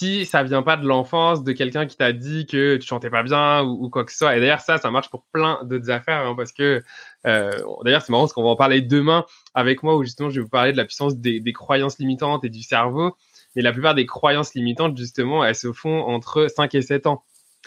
si 0.00 0.24
ça 0.24 0.42
vient 0.42 0.62
pas 0.62 0.78
de 0.78 0.86
l'enfance, 0.86 1.44
de 1.44 1.52
quelqu'un 1.52 1.84
qui 1.84 1.94
t'a 1.94 2.14
dit 2.14 2.46
que 2.46 2.76
tu 2.76 2.86
chantais 2.86 3.10
pas 3.10 3.22
bien 3.22 3.62
ou, 3.62 3.90
quoi 3.90 4.06
que 4.06 4.10
ce 4.10 4.16
soit. 4.16 4.34
Et 4.34 4.40
d'ailleurs, 4.40 4.60
ça, 4.60 4.78
ça 4.78 4.90
marche 4.90 5.10
pour 5.10 5.26
plein 5.30 5.58
d'autres 5.64 5.90
affaires, 5.90 6.26
hein, 6.26 6.34
parce 6.34 6.52
que 6.52 6.82
euh, 7.26 7.50
d'ailleurs, 7.84 8.00
c'est 8.00 8.10
marrant 8.10 8.22
parce 8.22 8.32
qu'on 8.32 8.42
va 8.42 8.48
en 8.48 8.56
parler 8.56 8.80
demain 8.80 9.26
avec 9.52 9.82
moi, 9.82 9.98
où 9.98 10.02
justement, 10.02 10.30
je 10.30 10.36
vais 10.36 10.44
vous 10.44 10.48
parler 10.48 10.72
de 10.72 10.78
la 10.78 10.86
puissance 10.86 11.16
des, 11.16 11.42
croyances 11.52 11.98
limitantes 11.98 12.44
et 12.44 12.48
du 12.48 12.62
cerveau. 12.62 13.14
Mais 13.54 13.60
la 13.60 13.72
plupart 13.72 13.94
des 13.94 14.06
croyances 14.06 14.54
limitantes, 14.54 14.96
justement, 14.96 15.44
elles 15.44 15.54
se 15.54 15.70
font 15.70 16.00
entre 16.00 16.46
5 16.46 16.74
et 16.74 16.80
7 16.80 17.06
ans. 17.06 17.22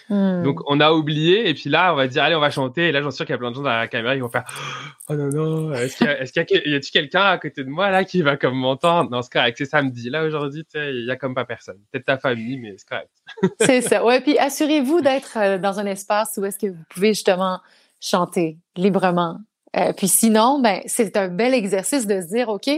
Hmm. 0.09 0.41
Donc 0.43 0.59
on 0.65 0.79
a 0.79 0.91
oublié 0.91 1.47
et 1.47 1.53
puis 1.53 1.69
là 1.69 1.93
on 1.93 1.95
va 1.95 2.07
dire 2.07 2.23
allez 2.23 2.35
on 2.35 2.39
va 2.39 2.49
chanter 2.49 2.89
et 2.89 2.91
là 2.91 3.01
j'en 3.01 3.11
suis 3.11 3.17
sûr 3.17 3.25
qu'il 3.25 3.33
y 3.33 3.35
a 3.35 3.37
plein 3.37 3.51
de 3.51 3.55
gens 3.55 3.61
dans 3.61 3.69
la 3.69 3.87
caméra 3.87 4.15
qui 4.15 4.21
vont 4.21 4.29
faire 4.29 4.43
oh 5.09 5.13
non 5.13 5.29
non 5.29 5.73
est-ce 5.73 5.97
qu'il 5.97 6.07
y 6.07 6.73
a, 6.73 6.77
y 6.77 6.79
tu 6.81 6.91
quelqu'un 6.91 7.23
à 7.23 7.37
côté 7.37 7.63
de 7.63 7.69
moi 7.69 7.89
là 7.91 8.03
qui 8.03 8.21
va 8.21 8.35
comme 8.35 8.55
m'entendre? 8.55 9.11
Non 9.11 9.21
c'est 9.21 9.31
correct 9.31 9.55
c'est 9.57 9.65
samedi 9.65 10.09
là 10.09 10.25
aujourd'hui 10.25 10.65
il 10.73 11.05
y 11.05 11.11
a 11.11 11.15
comme 11.15 11.35
pas 11.35 11.45
personne. 11.45 11.77
Peut-être 11.91 12.05
ta 12.05 12.17
famille 12.17 12.57
mais 12.57 12.75
c'est 12.77 12.89
correct. 12.89 13.11
C'est 13.61 13.81
ça. 13.81 14.03
Ouais 14.03 14.19
puis 14.19 14.37
assurez-vous 14.37 15.01
d'être 15.01 15.37
euh, 15.37 15.57
dans 15.57 15.79
un 15.79 15.85
espace 15.85 16.37
où 16.37 16.45
est-ce 16.45 16.57
que 16.57 16.67
vous 16.67 16.83
pouvez 16.89 17.09
justement 17.09 17.61
chanter 18.01 18.57
librement. 18.75 19.37
Euh, 19.77 19.93
puis 19.93 20.07
sinon 20.07 20.59
ben 20.59 20.81
c'est 20.87 21.15
un 21.17 21.29
bel 21.29 21.53
exercice 21.53 22.07
de 22.07 22.19
se 22.19 22.27
dire 22.27 22.49
ok 22.49 22.69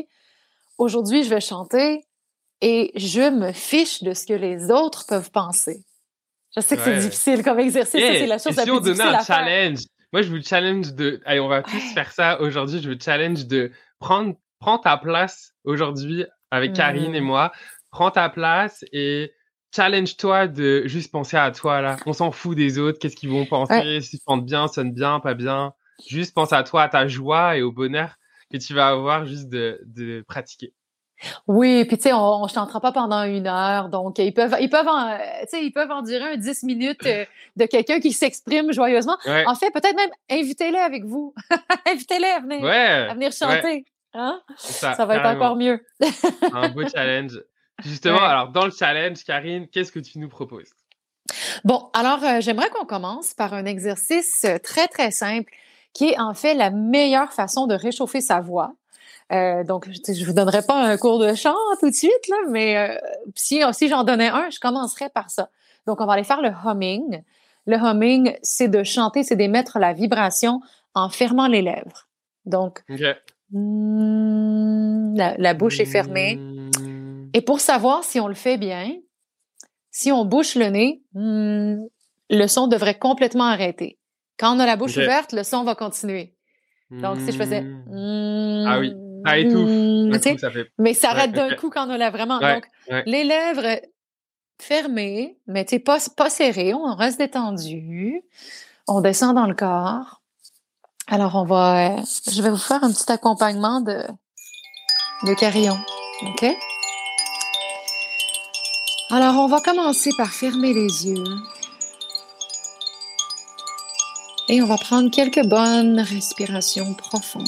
aujourd'hui 0.78 1.24
je 1.24 1.30
vais 1.30 1.42
chanter 1.42 2.06
et 2.62 2.92
je 2.96 3.32
me 3.32 3.54
fiche 3.54 4.04
de 4.04 4.14
ce 4.14 4.26
que 4.26 4.34
les 4.34 4.70
autres 4.70 5.06
peuvent 5.08 5.32
penser 5.32 5.86
je 6.56 6.62
sais 6.62 6.78
que 6.78 6.84
c'est 6.84 7.00
difficile 7.00 7.44
comme 7.44 7.60
exercice, 7.60 8.00
c'est 8.00 8.28
la 8.28 8.38
chose 8.38 8.56
la 8.56 8.64
si 8.64 8.70
plus 8.70 8.78
on 8.78 8.82
donnait 8.82 9.04
un 9.04 9.24
challenge, 9.24 9.80
moi 10.14 10.22
je 10.22 10.30
vous 10.30 10.42
challenge 10.42 10.94
de, 10.94 11.22
allez, 11.26 11.40
on 11.40 11.48
va 11.48 11.62
tous 11.62 11.94
faire 11.94 12.12
ça 12.12 12.40
aujourd'hui. 12.42 12.82
Je 12.82 12.90
vous 12.90 13.00
challenge 13.00 13.46
de 13.48 13.72
prendre, 14.00 14.36
prends 14.60 14.78
ta 14.78 14.98
place 14.98 15.52
aujourd'hui 15.64 16.26
avec 16.52 16.74
Karine 16.74 17.16
et 17.16 17.22
mmh. 17.22 17.26
moi. 17.26 17.52
Prends 17.92 18.12
ta 18.12 18.30
place 18.30 18.84
et 18.92 19.32
challenge-toi 19.74 20.48
de 20.48 20.84
juste 20.86 21.12
penser 21.12 21.38
à 21.38 21.52
toi 21.52 21.82
là. 21.82 21.98
On 22.06 22.14
s'en 22.14 22.32
fout 22.32 22.56
des 22.56 22.78
autres, 22.78 23.00
qu'est-ce 23.00 23.16
qu'ils 23.16 23.30
vont 23.30 23.46
penser, 23.46 24.02
si 24.02 24.18
tu 24.18 24.24
chantes 24.28 24.46
bien, 24.46 24.68
sonne 24.68 24.94
bien, 24.94 25.20
pas 25.20 25.34
bien. 25.34 25.74
Juste 26.08 26.34
pense 26.34 26.52
à 26.52 26.64
toi, 26.64 26.84
à 26.84 26.90
ta 26.90 27.08
joie 27.08 27.58
et 27.58 27.62
au 27.62 27.72
bonheur 27.72 28.16
que 28.52 28.58
tu 28.58 28.74
vas 28.74 28.90
avoir 28.90 29.26
juste 29.26 29.50
de, 29.50 29.82
de 29.86 30.24
pratiquer. 30.28 30.74
Oui, 31.48 31.86
puis 31.86 31.98
tu 31.98 32.04
sais, 32.04 32.14
on 32.14 32.44
ne 32.44 32.48
chantera 32.48 32.80
pas 32.80 32.92
pendant 32.92 33.24
une 33.24 33.48
heure, 33.48 33.90
donc 33.90 34.20
ils 34.20 34.34
peuvent, 34.34 34.56
ils 34.60 34.70
peuvent, 34.70 34.88
en, 34.88 35.18
ils 35.54 35.72
peuvent 35.72 35.92
endurer 35.92 36.34
un 36.34 36.38
10 36.38 36.64
minutes 36.64 37.06
euh, 37.06 37.26
de 37.56 37.66
quelqu'un 37.66 38.00
qui 38.00 38.12
s'exprime 38.12 38.72
joyeusement. 38.72 39.18
En 39.46 39.56
fait, 39.56 39.72
peut-être 39.72 39.96
même 39.96 40.10
invitez-les 40.30 40.80
avec 40.80 41.06
vous. 41.06 41.34
invitez-les 41.86 42.28
à 42.28 42.40
venir, 42.40 42.66
à 42.66 43.14
venir 43.14 43.32
chanter. 43.32 43.86
Hein? 44.14 44.42
Ça, 44.58 45.06
va 45.06 45.18
être 45.18 45.28
encore 45.28 45.56
mieux. 45.56 45.86
un 46.54 46.70
beau 46.70 46.88
challenge. 46.94 47.42
Justement, 47.84 48.22
alors 48.22 48.50
dans 48.50 48.66
le 48.66 48.72
challenge, 48.72 49.24
Karine, 49.26 49.68
qu'est-ce 49.68 49.92
que 49.92 50.00
tu 50.00 50.20
nous 50.20 50.30
proposes? 50.30 50.70
Bon, 51.64 51.90
alors 51.94 52.24
euh, 52.24 52.40
j'aimerais 52.40 52.70
qu'on 52.70 52.86
commence 52.86 53.34
par 53.34 53.54
un 53.54 53.66
exercice 53.66 54.44
euh, 54.46 54.58
très, 54.60 54.88
très 54.88 55.12
simple 55.12 55.52
qui 55.94 56.10
est 56.10 56.20
en 56.20 56.34
fait 56.34 56.54
la 56.54 56.70
meilleure 56.70 57.34
façon 57.34 57.68
de 57.68 57.76
réchauffer 57.76 58.22
sa 58.22 58.42
voix. 58.42 58.74
Euh, 59.32 59.64
donc, 59.64 59.90
je 59.92 60.12
ne 60.12 60.26
vous 60.26 60.34
donnerai 60.34 60.62
pas 60.62 60.84
un 60.84 60.98
cours 60.98 61.20
de 61.20 61.34
chant 61.34 61.56
tout 61.80 61.90
de 61.90 61.96
suite, 61.96 62.28
là, 62.30 62.36
mais 62.50 62.78
euh, 62.78 62.96
si, 63.36 63.62
si 63.74 63.88
j'en 63.88 64.04
donnais 64.04 64.28
un, 64.28 64.50
je 64.50 64.60
commencerais 64.60 65.10
par 65.10 65.30
ça. 65.32 65.50
Donc, 65.88 66.02
on 66.02 66.06
va 66.06 66.14
aller 66.14 66.24
faire 66.24 66.42
le 66.42 66.50
humming. 66.50 67.24
Le 67.66 67.78
humming, 67.78 68.36
c'est 68.44 68.68
de 68.68 68.84
chanter, 68.84 69.24
c'est 69.24 69.36
d'émettre 69.36 69.80
la 69.80 69.94
vibration 69.94 70.62
en 70.94 71.10
fermant 71.10 71.48
les 71.48 71.64
lèvres. 71.64 72.08
Donc, 72.46 72.84
mm, 73.50 75.16
la, 75.18 75.54
bouche 75.56 75.80
est 75.80 75.86
fermée. 75.86 76.40
Et 77.34 77.42
pour 77.42 77.60
savoir 77.60 78.04
si 78.04 78.20
on 78.20 78.28
le 78.28 78.36
fait 78.36 78.58
bien, 78.58 78.96
si 79.90 80.12
on 80.12 80.24
bouche 80.26 80.56
le 80.56 80.68
nez, 80.68 81.02
mm, 81.14 81.86
le 82.30 82.48
son 82.48 82.68
devrait 82.68 83.00
complètement 83.00 83.46
arrêter. 83.46 83.98
Quand 84.38 84.56
on 84.56 84.60
a 84.60 84.66
la 84.66 84.76
bouche 84.76 84.98
ouverte, 84.98 85.32
le 85.32 85.44
son 85.44 85.64
va 85.64 85.74
continuer. 85.74 86.36
Donc, 86.92 87.18
si 87.22 87.32
je 87.32 87.38
faisais... 87.38 87.64
ah 88.68 88.80
oui. 88.80 88.94
Ça 89.26 89.38
étouffe. 89.38 89.70
Mmh, 89.70 90.38
ça 90.38 90.52
fait... 90.52 90.72
Mais 90.78 90.94
ça 90.94 91.12
arrête 91.12 91.32
d'un 91.32 91.56
coup 91.56 91.70
quand 91.70 91.90
on 91.90 91.98
l'a 91.98 92.10
vraiment. 92.10 92.40
Donc, 92.40 92.66
les 93.06 93.24
lèvres 93.24 93.82
fermées, 94.62 95.38
mais 95.48 95.66
pas, 95.84 95.98
pas 96.16 96.30
serrées, 96.30 96.74
on 96.74 96.96
reste 96.96 97.20
détendu. 97.20 98.22
On 98.88 99.02
descend 99.02 99.36
dans 99.36 99.48
le 99.48 99.56
corps. 99.56 100.22
Alors, 101.08 101.36
on 101.36 101.44
va. 101.44 101.98
Je 102.32 102.42
vais 102.42 102.50
vous 102.50 102.58
faire 102.58 102.84
un 102.84 102.92
petit 102.92 103.12
accompagnement 103.12 103.82
de, 103.82 104.04
de 105.24 105.34
carillon. 105.34 105.78
OK? 106.24 106.46
Alors, 109.12 109.36
on 109.36 109.48
va 109.48 109.62
commencer 109.62 110.10
par 110.18 110.30
fermer 110.30 110.74
les 110.74 111.08
yeux. 111.08 111.24
Et 114.48 114.62
on 114.62 114.68
va 114.68 114.78
prendre 114.78 115.10
quelques 115.10 115.44
bonnes 115.46 116.00
respirations 116.00 116.94
profondes. 116.94 117.44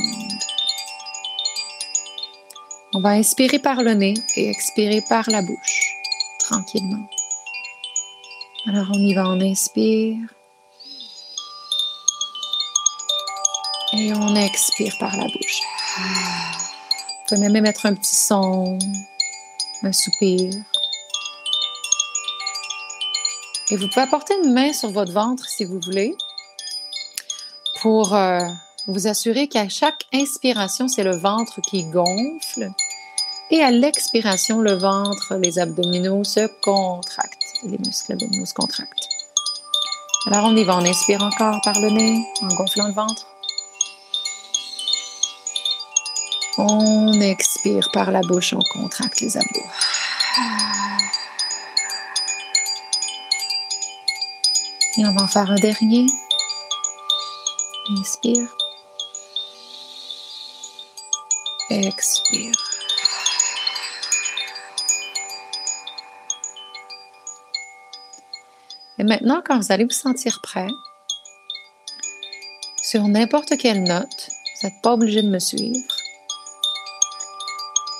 On 2.93 3.01
va 3.01 3.09
inspirer 3.09 3.59
par 3.59 3.83
le 3.83 3.93
nez 3.93 4.13
et 4.37 4.49
expirer 4.49 5.03
par 5.09 5.29
la 5.29 5.41
bouche, 5.41 5.93
tranquillement. 6.39 7.05
Alors 8.65 8.87
on 8.91 8.99
y 8.99 9.13
va, 9.13 9.27
on 9.27 9.41
inspire. 9.41 10.17
Et 13.93 14.13
on 14.13 14.35
expire 14.35 14.95
par 14.99 15.15
la 15.17 15.25
bouche. 15.25 15.61
Vous 15.97 17.35
pouvez 17.35 17.49
même 17.49 17.63
mettre 17.63 17.85
un 17.85 17.93
petit 17.93 18.15
son, 18.15 18.79
un 19.83 19.91
soupir. 19.91 20.53
Et 23.69 23.75
vous 23.75 23.87
pouvez 23.89 24.01
apporter 24.01 24.33
une 24.43 24.53
main 24.53 24.71
sur 24.71 24.91
votre 24.91 25.11
ventre 25.11 25.45
si 25.45 25.65
vous 25.65 25.79
voulez 25.81 26.15
pour 27.81 28.15
euh, 28.15 28.39
vous 28.87 29.07
assurer 29.07 29.47
qu'à 29.47 29.67
chaque 29.67 30.05
inspiration, 30.13 30.87
c'est 30.87 31.03
le 31.03 31.15
ventre 31.15 31.59
qui 31.69 31.83
gonfle. 31.83 32.71
Et 33.51 33.61
à 33.61 33.71
l'expiration, 33.71 34.61
le 34.61 34.73
ventre, 34.73 35.35
les 35.35 35.59
abdominaux 35.59 36.23
se 36.23 36.47
contractent. 36.61 37.37
Les 37.63 37.77
muscles 37.77 38.13
abdominaux 38.13 38.45
se 38.45 38.53
contractent. 38.53 39.07
Alors 40.25 40.45
on 40.45 40.55
y 40.55 40.63
va, 40.63 40.77
on 40.77 40.85
inspire 40.85 41.23
encore 41.23 41.59
par 41.63 41.79
le 41.79 41.89
nez 41.89 42.25
en 42.41 42.47
gonflant 42.47 42.87
le 42.87 42.93
ventre. 42.93 43.27
On 46.57 47.13
expire 47.21 47.87
par 47.93 48.11
la 48.11 48.21
bouche, 48.21 48.53
on 48.53 48.79
contracte 48.79 49.21
les 49.21 49.37
abdos. 49.37 49.61
Et 54.97 55.05
on 55.05 55.13
va 55.13 55.23
en 55.23 55.27
faire 55.27 55.51
un 55.51 55.55
dernier. 55.55 56.07
Inspire. 57.91 58.49
Expire. 61.69 62.53
Et 68.99 69.03
maintenant, 69.03 69.41
quand 69.45 69.59
vous 69.59 69.71
allez 69.71 69.83
vous 69.83 69.89
sentir 69.89 70.39
prêt, 70.41 70.69
sur 72.81 73.05
n'importe 73.09 73.57
quelle 73.57 73.83
note, 73.83 74.29
vous 74.61 74.67
n'êtes 74.67 74.81
pas 74.81 74.93
obligé 74.93 75.21
de 75.21 75.27
me 75.27 75.39
suivre, 75.39 75.77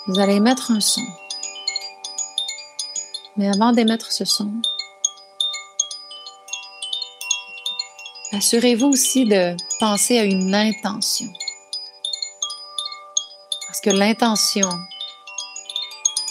vous 0.08 0.20
allez 0.20 0.36
émettre 0.36 0.72
un 0.72 0.80
son. 0.80 1.06
Mais 3.36 3.50
avant 3.50 3.74
d'émettre 3.74 4.14
ce 4.14 4.24
son, 4.24 4.50
assurez-vous 8.32 8.88
aussi 8.88 9.26
de 9.26 9.58
penser 9.82 10.20
à 10.20 10.24
une 10.24 10.56
intention 10.56 11.28
que 13.82 13.90
l'intention, 13.90 14.70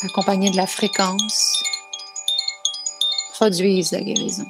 accompagnée 0.02 0.50
de 0.50 0.56
la 0.56 0.66
fréquence, 0.66 1.62
produise 3.32 3.92
la 3.92 4.00
guérison. 4.00 4.46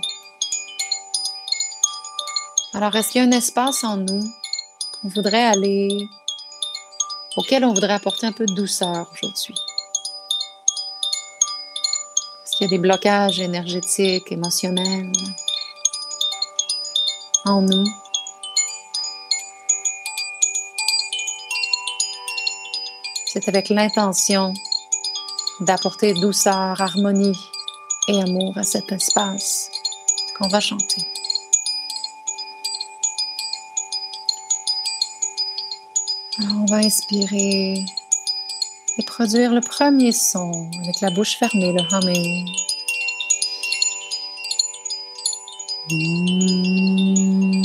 Alors, 2.74 2.94
est-ce 2.94 3.10
qu'il 3.10 3.22
y 3.22 3.24
a 3.24 3.28
un 3.28 3.32
espace 3.32 3.84
en 3.84 3.96
nous 3.96 4.22
qu'on 4.92 5.08
voudrait 5.08 5.44
aller, 5.44 6.08
auquel 7.36 7.64
on 7.64 7.72
voudrait 7.72 7.94
apporter 7.94 8.26
un 8.26 8.32
peu 8.32 8.46
de 8.46 8.54
douceur 8.54 9.10
aujourd'hui? 9.12 9.54
Est-ce 12.44 12.56
qu'il 12.56 12.66
y 12.66 12.68
a 12.68 12.70
des 12.70 12.78
blocages 12.78 13.40
énergétiques, 13.40 14.30
émotionnels 14.30 15.12
en 17.44 17.62
nous? 17.62 17.86
C'est 23.38 23.50
avec 23.50 23.68
l'intention 23.68 24.54
d'apporter 25.60 26.14
douceur, 26.14 26.80
harmonie 26.80 27.38
et 28.08 28.18
amour 28.22 28.56
à 28.56 28.62
cet 28.62 28.90
espace 28.90 29.70
qu'on 30.38 30.48
va 30.48 30.58
chanter. 30.58 31.02
on 36.38 36.64
va 36.64 36.76
inspirer 36.76 37.84
et 38.96 39.02
produire 39.06 39.52
le 39.52 39.60
premier 39.60 40.12
son 40.12 40.70
avec 40.82 41.02
la 41.02 41.10
bouche 41.10 41.36
fermée, 41.36 41.74
le 41.74 41.82
humming. 45.90 47.55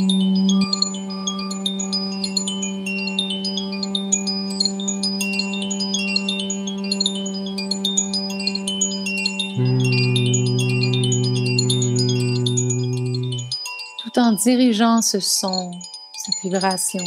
Dirigeant 14.51 15.01
ce 15.01 15.22
son, 15.22 15.72
cette 16.12 16.43
vibration 16.43 17.05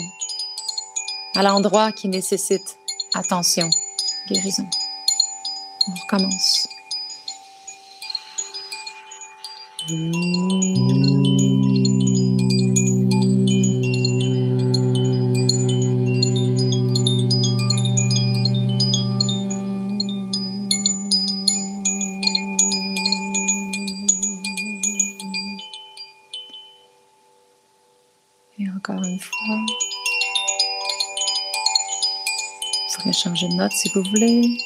à 1.36 1.42
l'endroit 1.42 1.92
qui 1.92 2.08
nécessite 2.08 2.78
attention, 3.12 3.68
guérison. 4.26 4.66
On 5.86 5.92
recommence. 5.94 6.66
Changer 33.12 33.48
de 33.48 33.54
note 33.54 33.72
si 33.72 33.88
vous 33.94 34.02
voulez. 34.02 34.58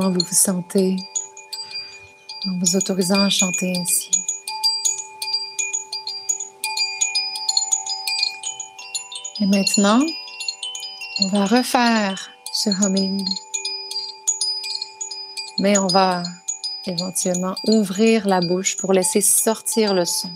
Comment 0.00 0.12
vous 0.12 0.24
vous 0.26 0.34
sentez 0.34 0.96
en 2.46 2.58
vous 2.58 2.74
autorisant 2.74 3.22
à 3.22 3.28
chanter 3.28 3.74
ainsi. 3.76 4.10
Et 9.40 9.46
maintenant, 9.46 10.00
on 11.20 11.28
va 11.28 11.44
refaire 11.44 12.30
ce 12.50 12.70
humming. 12.70 13.22
Mais 15.58 15.76
on 15.76 15.88
va 15.88 16.22
éventuellement 16.86 17.54
ouvrir 17.66 18.26
la 18.26 18.40
bouche 18.40 18.78
pour 18.78 18.94
laisser 18.94 19.20
sortir 19.20 19.92
le 19.92 20.06
son. 20.06 20.30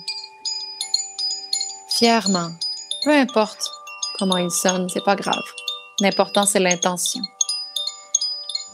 Fièrement, 1.88 2.50
peu 3.02 3.12
importe 3.12 3.70
comment 4.18 4.36
il 4.36 4.50
sonne, 4.50 4.90
c'est 4.90 5.04
pas 5.04 5.16
grave. 5.16 5.44
L'important, 6.00 6.44
c'est 6.44 6.60
l'intention. 6.60 7.22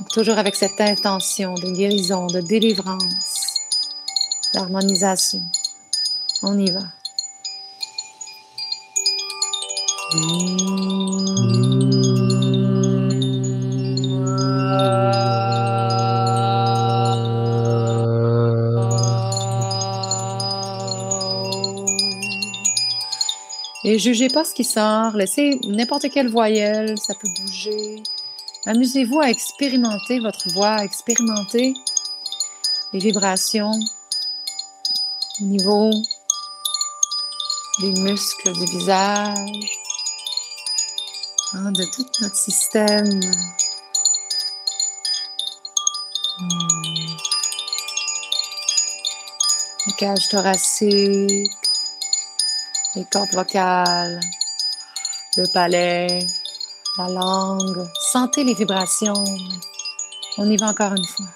Toujours 0.09 0.39
avec 0.39 0.57
cette 0.57 0.81
intention 0.81 1.55
de 1.55 1.71
guérison, 1.71 2.27
de 2.27 2.41
délivrance, 2.41 3.61
d'harmonisation. 4.55 5.43
On 6.43 6.59
y 6.59 6.71
va. 6.71 6.81
Et 23.83 23.99
jugez 23.99 24.29
pas 24.29 24.45
ce 24.45 24.55
qui 24.55 24.65
sort, 24.65 25.17
laissez 25.17 25.59
n'importe 25.65 26.11
quelle 26.11 26.29
voyelle, 26.29 26.99
ça 26.99 27.15
peut 27.15 27.29
bouger. 27.41 28.03
Amusez-vous 28.67 29.21
à 29.21 29.31
expérimenter 29.31 30.21
votre 30.21 30.51
voix, 30.53 30.73
à 30.73 30.85
expérimenter 30.85 31.73
les 32.93 32.99
vibrations 32.99 33.73
au 35.41 35.45
niveau 35.45 35.91
des 37.81 37.93
muscles 38.03 38.53
du 38.53 38.65
visage, 38.67 39.81
hein, 41.55 41.73
de 41.73 41.85
tout 41.95 42.07
notre 42.21 42.37
système. 42.37 43.21
Hmm. 46.39 47.17
Le 49.87 49.93
cage 49.97 50.29
thoracique, 50.29 51.51
les 52.95 53.05
cordes 53.07 53.33
vocales, 53.33 54.21
le 55.39 55.47
palais, 55.47 56.27
la 56.99 57.09
langue. 57.09 57.89
Sentez 58.13 58.43
les 58.43 58.55
vibrations. 58.55 59.23
On 60.37 60.51
y 60.51 60.57
va 60.57 60.71
encore 60.71 60.95
une 60.95 61.05
fois. 61.05 61.27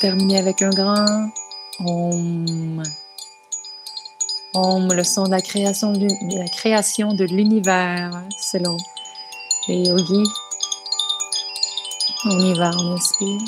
Terminer 0.00 0.38
avec 0.38 0.62
un 0.62 0.70
grand 0.70 1.30
Om. 1.84 2.82
Om, 4.52 4.92
le 4.92 5.04
son 5.04 5.24
de 5.24 5.30
la 5.30 5.40
création 5.40 5.92
de, 7.12 7.24
l'univers, 7.24 8.10
selon 8.38 8.76
les 9.68 9.84
yogis. 9.84 10.28
On 12.26 12.38
y 12.38 12.52
va, 12.54 12.70
on 12.78 12.92
inspire. 12.92 13.40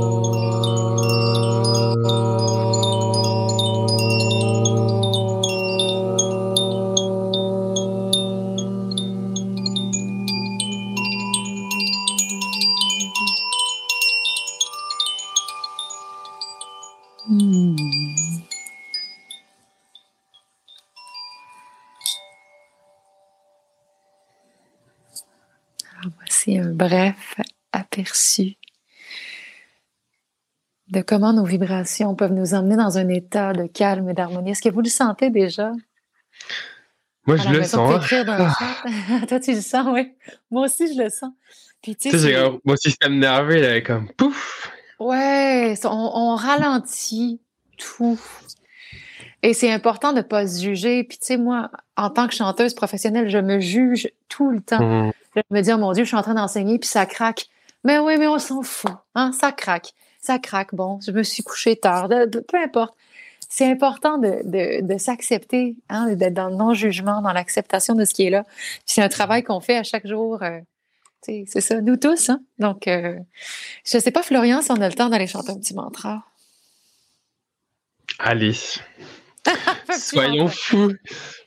comment 31.11 31.33
nos 31.33 31.45
vibrations 31.45 32.15
peuvent 32.15 32.33
nous 32.33 32.55
emmener 32.55 32.77
dans 32.77 32.97
un 32.97 33.09
état 33.09 33.53
de 33.53 33.67
calme 33.67 34.09
et 34.09 34.15
d'harmonie? 34.15 34.53
Est-ce 34.53 34.63
que 34.63 34.69
vous 34.69 34.81
le 34.81 34.89
sentez 34.89 35.29
déjà? 35.29 35.73
Moi, 37.27 37.37
je 37.37 37.49
le 37.49 37.65
sens. 37.65 38.09
Toi, 39.29 39.41
tu 39.41 39.53
le 39.53 39.61
sens, 39.61 39.89
oui. 39.91 40.13
Moi 40.53 40.67
aussi, 40.67 40.95
je 40.95 41.03
le 41.03 41.11
sens. 41.11 41.33
Puis, 41.83 41.97
tu 41.97 42.17
sais, 42.17 42.37
mon 42.65 42.77
système 42.77 43.19
nerveux, 43.19 43.59
il 43.59 43.65
est 43.65 43.83
comme 43.83 44.09
pouf! 44.13 44.71
Ouais, 45.01 45.75
on, 45.85 46.37
ralentit 46.37 47.41
tout. 47.77 48.21
Et 49.43 49.53
c'est 49.53 49.73
important 49.73 50.13
de 50.13 50.19
ne 50.19 50.23
pas 50.23 50.47
se 50.47 50.63
juger. 50.63 51.03
Puis, 51.03 51.19
tu 51.19 51.27
sais, 51.27 51.37
moi, 51.39 51.71
en 51.97 52.11
tant 52.11 52.29
que 52.29 52.35
chanteuse 52.35 52.75
professionnelle, 52.75 53.29
je 53.29 53.39
me 53.39 53.59
juge 53.59 54.09
tout 54.29 54.51
le 54.51 54.61
temps. 54.61 54.81
Mmh. 54.81 55.13
Je 55.35 55.43
me 55.51 55.61
dis, 55.61 55.73
oh 55.73 55.79
mon 55.79 55.93
Dieu, 55.93 56.05
je 56.05 56.09
suis 56.09 56.17
en 56.17 56.23
train 56.23 56.35
d'enseigner, 56.35 56.79
puis 56.79 56.89
ça 56.89 57.05
craque. 57.05 57.47
Mais 57.83 57.99
oui, 57.99 58.17
mais 58.17 58.29
on 58.29 58.39
s'en 58.39 58.63
fout. 58.63 58.93
Hein? 59.17 59.33
Ça 59.33 59.51
craque. 59.51 59.93
Ça 60.21 60.39
craque. 60.39 60.75
Bon, 60.75 61.01
je 61.01 61.13
me 61.13 61.23
suis 61.23 61.43
couchée 61.43 61.77
tard. 61.77 62.09
peu 62.09 62.59
importe. 62.63 62.95
C'est 63.53 63.69
important 63.69 64.17
de, 64.19 64.81
de, 64.81 64.99
s'accepter, 64.99 65.75
hein, 65.89 66.15
d'être 66.15 66.35
dans 66.35 66.51
le 66.51 66.55
non-jugement, 66.55 67.21
dans 67.21 67.33
l'acceptation 67.33 67.95
de 67.97 68.05
ce 68.05 68.15
qui 68.15 68.25
est 68.25 68.31
là. 68.31 68.45
c'est 68.87 69.03
un 69.03 69.09
travail 69.09 69.43
qu'on 69.43 69.61
fait 69.61 69.77
à 69.77 69.83
chaque 69.83 70.07
jour. 70.07 70.41
Euh, 70.43 70.61
c'est 71.23 71.61
ça, 71.61 71.81
nous 71.81 71.97
tous. 71.97 72.31
Hein? 72.31 72.41
Donc, 72.59 72.87
euh, 72.87 73.19
je 73.85 73.97
ne 73.97 74.03
sais 74.03 74.13
pas, 74.13 74.23
Florian, 74.23 74.63
si 74.63 74.71
on 74.71 74.81
a 74.81 74.89
le 74.89 74.95
temps 74.95 75.09
d'aller 75.09 75.27
chanter 75.27 75.51
un 75.51 75.59
petit 75.59 75.75
mantra. 75.75 76.25
Allez. 78.19 78.55
Soyons 79.97 80.49
fous. 80.49 80.93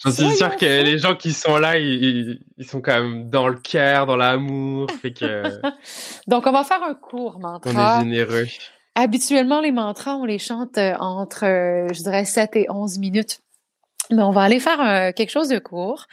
J'en 0.03 0.11
suis 0.11 0.35
sûr 0.35 0.55
que 0.55 0.65
les 0.65 0.97
gens 0.97 1.15
qui 1.15 1.31
sont 1.31 1.57
là, 1.57 1.77
ils, 1.77 2.39
sont 2.67 2.81
quand 2.81 3.01
même 3.01 3.29
dans 3.29 3.47
le 3.47 3.57
cœur, 3.57 4.05
dans 4.05 4.15
l'amour. 4.15 4.87
que... 5.03 5.61
Donc, 6.27 6.47
on 6.47 6.51
va 6.51 6.63
faire 6.63 6.83
un 6.83 6.95
court 6.95 7.39
mantra. 7.39 7.99
On 7.99 8.01
est 8.01 8.03
généreux. 8.03 8.47
Habituellement, 8.95 9.59
les 9.59 9.71
mantras, 9.71 10.15
on 10.15 10.25
les 10.25 10.37
chante 10.37 10.77
euh, 10.77 10.95
entre, 10.99 11.45
euh, 11.45 11.87
je 11.93 12.03
dirais, 12.03 12.25
7 12.25 12.55
et 12.55 12.69
11 12.69 12.99
minutes. 12.99 13.39
Mais 14.11 14.21
on 14.21 14.31
va 14.31 14.41
aller 14.41 14.59
faire 14.59 14.81
euh, 14.81 15.11
quelque 15.11 15.31
chose 15.31 15.47
de 15.47 15.57
court. 15.57 16.05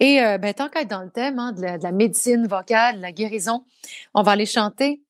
Et 0.00 0.20
ben, 0.40 0.54
tant 0.54 0.68
qu'à 0.68 0.82
être 0.82 0.88
dans 0.88 1.02
le 1.02 1.10
thème 1.10 1.38
hein, 1.38 1.52
de, 1.52 1.60
la, 1.60 1.76
de, 1.76 1.82
la, 1.82 1.92
médecine 1.92 2.46
vocale, 2.46 2.96
de 2.96 3.02
la 3.02 3.12
guérison, 3.12 3.64
on 4.14 4.22
va 4.22 4.32
aller 4.32 4.46
chanter 4.46 5.02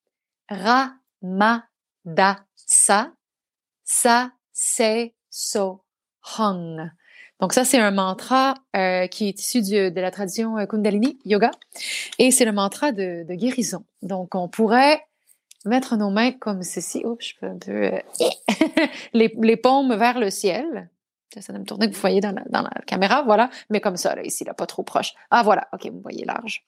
Ra, 0.49 0.93
Ma, 1.21 1.65
Da, 2.05 2.39
Sa, 2.57 3.13
Sa, 3.85 4.31
Se, 4.53 5.11
So, 5.31 5.83
Hung. 6.39 6.91
Donc 7.43 7.55
ça, 7.55 7.65
c'est 7.65 7.79
un 7.79 7.91
mantra 7.91 8.55
euh, 8.77 9.09
qui 9.09 9.27
est 9.27 9.41
issu 9.41 9.63
de 9.63 10.01
la 10.01 10.13
tradition 10.13 10.59
euh, 10.59 10.67
Kundalini 10.67 11.19
Yoga 11.25 11.51
et 12.21 12.31
c'est 12.31 12.45
le 12.45 12.53
mantra 12.53 12.93
de, 12.93 13.25
guérison. 13.35 13.85
Donc 14.01 14.37
on 14.37 14.49
pourrait 14.49 15.05
mettre 15.65 15.97
nos 15.97 16.11
mains 16.11 16.31
comme 16.31 16.63
ceci. 16.63 17.05
Oups, 17.05 17.27
je 17.27 17.35
peux 17.41 17.47
un 17.47 17.59
peu... 17.59 17.73
Euh, 17.73 18.87
les, 19.13 19.57
paumes 19.57 19.93
vers 19.97 20.21
le 20.21 20.31
ciel. 20.31 20.89
Ça 21.37 21.53
va 21.53 21.59
me 21.59 21.65
tourner 21.65 21.89
que 21.89 21.95
vous 21.95 22.01
voyez 22.01 22.21
dans 22.21 22.33
la, 22.33 22.71
caméra, 22.87 23.23
voilà. 23.23 23.51
Mais 23.71 23.81
comme 23.81 23.97
ça, 23.97 24.15
là, 24.15 24.23
ici, 24.23 24.45
là, 24.45 24.55
pas 24.55 24.67
trop 24.67 24.85
proche. 24.85 25.13
Ah, 25.31 25.43
voilà, 25.43 25.67
OK, 25.73 25.87
vous 25.87 26.01
voyez 26.01 26.25
large. 26.25 26.65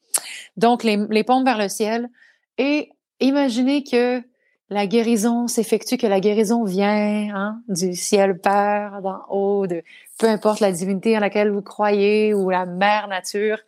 Donc, 0.57 0.83
les, 0.83 0.97
les 1.11 1.23
paumes 1.23 1.45
vers 1.45 1.59
le 1.59 1.69
ciel. 1.69 2.09
Et 2.57 2.91
imaginez 3.21 3.85
que 3.85 4.23
la 4.71 4.87
guérison 4.87 5.47
s'effectue, 5.47 5.99
que 5.99 6.07
la 6.07 6.21
guérison 6.21 6.65
vient 6.65 7.35
hein, 7.35 7.63
du 7.69 7.95
ciel 7.95 8.39
Père, 8.39 9.03
d'en 9.03 9.21
haut, 9.29 9.67
de 9.67 9.83
peu 10.19 10.29
importe 10.29 10.61
la 10.61 10.73
divinité 10.73 11.17
en 11.17 11.21
laquelle 11.21 11.51
vous 11.51 11.63
croyez 11.63 12.35
ou 12.35 12.51
la 12.51 12.67
mère 12.67 13.09
nature. 13.09 13.59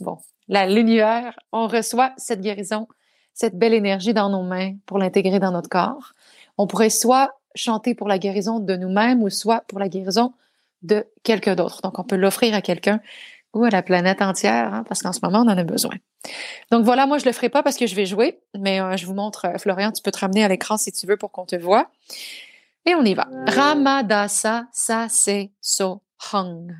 Bon, 0.00 0.18
l'univers, 0.48 1.38
on 1.52 1.66
reçoit 1.66 2.12
cette 2.16 2.40
guérison, 2.40 2.88
cette 3.34 3.58
belle 3.58 3.74
énergie 3.74 4.14
dans 4.14 4.30
nos 4.30 4.42
mains 4.42 4.74
pour 4.86 4.98
l'intégrer 4.98 5.38
dans 5.38 5.52
notre 5.52 5.68
corps. 5.68 6.14
On 6.58 6.66
pourrait 6.66 6.90
soit 6.90 7.38
chanter 7.54 7.94
pour 7.94 8.08
la 8.08 8.18
guérison 8.18 8.60
de 8.60 8.76
nous-mêmes 8.76 9.22
ou 9.22 9.30
soit 9.30 9.62
pour 9.68 9.78
la 9.78 9.88
guérison 9.88 10.32
de 10.82 11.06
quelqu'un 11.22 11.54
d'autre. 11.54 11.80
Donc, 11.82 11.98
on 11.98 12.04
peut 12.04 12.16
l'offrir 12.16 12.54
à 12.54 12.62
quelqu'un 12.62 13.00
ou 13.54 13.64
à 13.64 13.70
la 13.70 13.82
planète 13.82 14.22
entière, 14.22 14.72
hein, 14.72 14.84
parce 14.86 15.02
qu'en 15.02 15.12
ce 15.12 15.20
moment, 15.22 15.38
on 15.38 15.50
en 15.50 15.56
a 15.56 15.64
besoin. 15.64 15.94
Donc 16.70 16.84
voilà, 16.84 17.06
moi, 17.06 17.18
je 17.18 17.24
le 17.24 17.32
ferai 17.32 17.48
pas 17.48 17.62
parce 17.62 17.76
que 17.76 17.86
je 17.86 17.94
vais 17.94 18.06
jouer, 18.06 18.40
mais 18.58 18.80
euh, 18.80 18.96
je 18.96 19.06
vous 19.06 19.14
montre, 19.14 19.46
euh, 19.46 19.58
Florian, 19.58 19.92
tu 19.92 20.02
peux 20.02 20.10
te 20.10 20.18
ramener 20.18 20.44
à 20.44 20.48
l'écran 20.48 20.76
si 20.76 20.92
tu 20.92 21.06
veux 21.06 21.16
pour 21.16 21.32
qu'on 21.32 21.46
te 21.46 21.56
voit. 21.56 21.90
Et 22.84 22.94
on 22.94 23.02
y 23.02 23.14
va. 23.14 23.26
Ramadasa 23.46 24.66
sa 24.72 25.08
se 25.08 25.48
so 25.60 26.02
hung. 26.32 26.72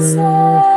say 0.00 0.69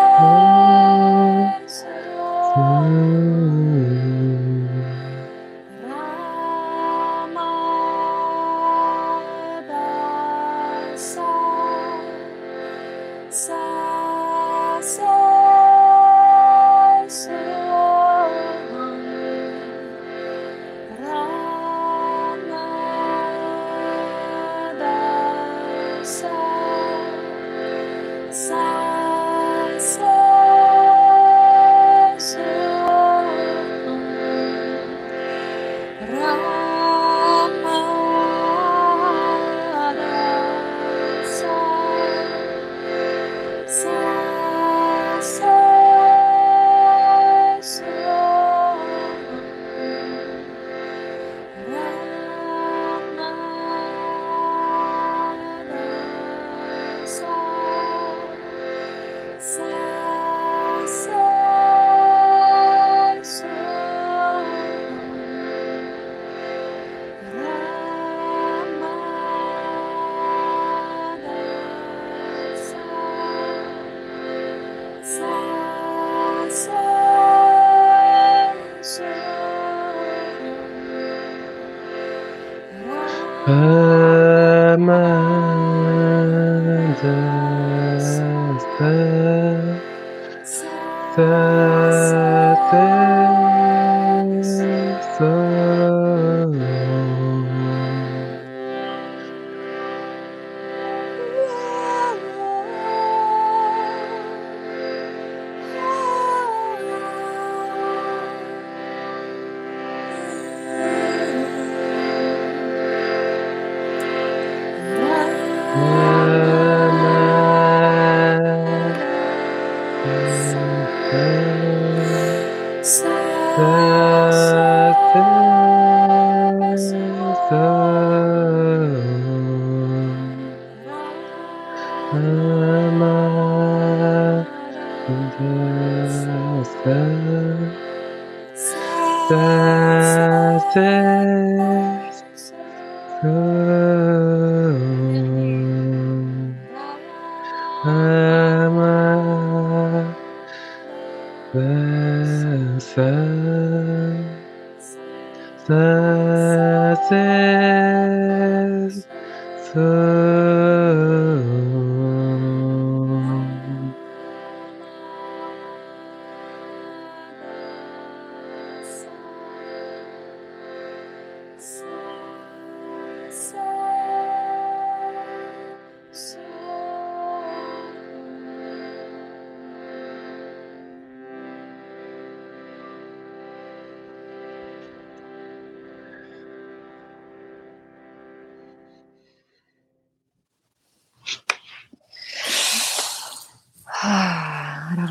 thơ 159.74 160.03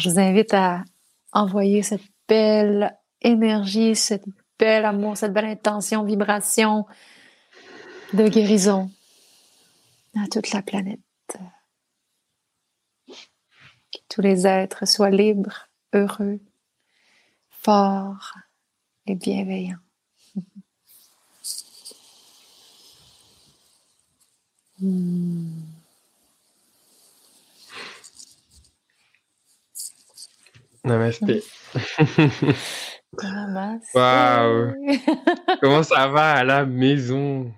je 0.02 0.10
vous 0.10 0.18
invite 0.18 0.52
à 0.52 0.82
envoyer 1.32 1.82
cette 1.82 2.02
belle 2.28 2.96
énergie, 3.20 3.94
cette 3.94 4.24
belle 4.58 4.84
amour, 4.84 5.16
cette 5.16 5.32
belle 5.32 5.44
intention, 5.44 6.02
vibration 6.02 6.86
de 8.12 8.26
guérison 8.26 8.90
à 10.16 10.26
toute 10.28 10.50
la 10.52 10.62
planète. 10.62 10.98
Que 13.06 13.98
tous 14.08 14.22
les 14.22 14.46
êtres 14.46 14.88
soient 14.88 15.10
libres, 15.10 15.68
heureux, 15.92 16.40
forts 17.50 18.34
et 19.06 19.14
bienveillants. 19.14 19.76
Hmm. 24.80 25.71
Namasté. 30.84 31.42
Namasté. 33.22 33.88
Waouh. 33.94 34.74
Comment 35.60 35.82
ça 35.82 36.08
va 36.08 36.32
à 36.32 36.44
la 36.44 36.64
maison? 36.66 37.52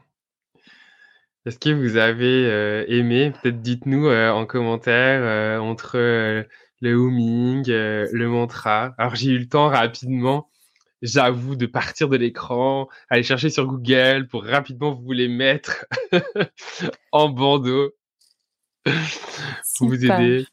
Est-ce 1.46 1.58
que 1.58 1.70
vous 1.70 1.96
avez 1.96 2.46
euh, 2.46 2.84
aimé? 2.88 3.32
Peut-être 3.42 3.60
dites-nous 3.60 4.06
euh, 4.06 4.30
en 4.30 4.46
commentaire 4.46 5.20
euh, 5.22 5.58
entre 5.58 5.98
le 6.80 6.90
humming, 6.90 7.66
le 7.68 8.28
mantra. 8.28 8.94
Alors 8.98 9.14
j'ai 9.14 9.30
eu 9.30 9.38
le 9.38 9.48
temps 9.48 9.68
rapidement, 9.68 10.50
j'avoue, 11.02 11.56
de 11.56 11.66
partir 11.66 12.08
de 12.08 12.16
l'écran, 12.16 12.88
aller 13.10 13.22
chercher 13.22 13.50
sur 13.50 13.66
Google 13.66 14.26
pour 14.28 14.44
rapidement 14.44 14.94
vous 14.94 15.12
les 15.12 15.28
mettre 15.28 15.86
en 17.12 17.28
bandeau 17.28 17.92
pour 18.84 19.88
vous 19.88 20.04
aider. 20.04 20.46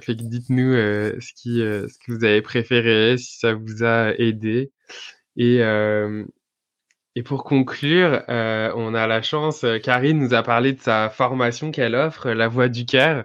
Fait 0.00 0.16
que 0.16 0.22
dites-nous 0.22 0.72
euh, 0.72 1.18
ce, 1.20 1.32
qui, 1.34 1.62
euh, 1.62 1.86
ce 1.88 1.98
que 1.98 2.12
vous 2.12 2.24
avez 2.24 2.42
préféré, 2.42 3.16
si 3.16 3.38
ça 3.38 3.54
vous 3.54 3.84
a 3.84 4.12
aidé. 4.18 4.72
Et, 5.36 5.62
euh, 5.62 6.24
et 7.14 7.22
pour 7.22 7.44
conclure, 7.44 8.24
on 8.28 8.94
a 8.94 9.06
la 9.06 9.22
chance, 9.22 9.64
Karine 9.82 10.18
nous 10.18 10.34
a 10.34 10.42
parlé 10.42 10.72
de 10.72 10.80
sa 10.80 11.10
formation 11.10 11.70
qu'elle 11.70 11.94
offre, 11.94 12.30
La 12.30 12.48
Voix 12.48 12.68
du 12.68 12.86
Cœur, 12.86 13.24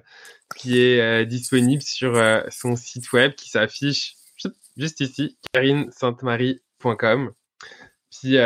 qui 0.55 0.79
est 0.79 1.25
disponible 1.25 1.81
sur 1.81 2.13
son 2.49 2.75
site 2.75 3.11
web 3.13 3.33
qui 3.33 3.49
s'affiche 3.49 4.15
juste 4.77 4.99
ici, 5.01 5.37
karinesantemarie.com. 5.53 7.31
Puis, 8.11 8.37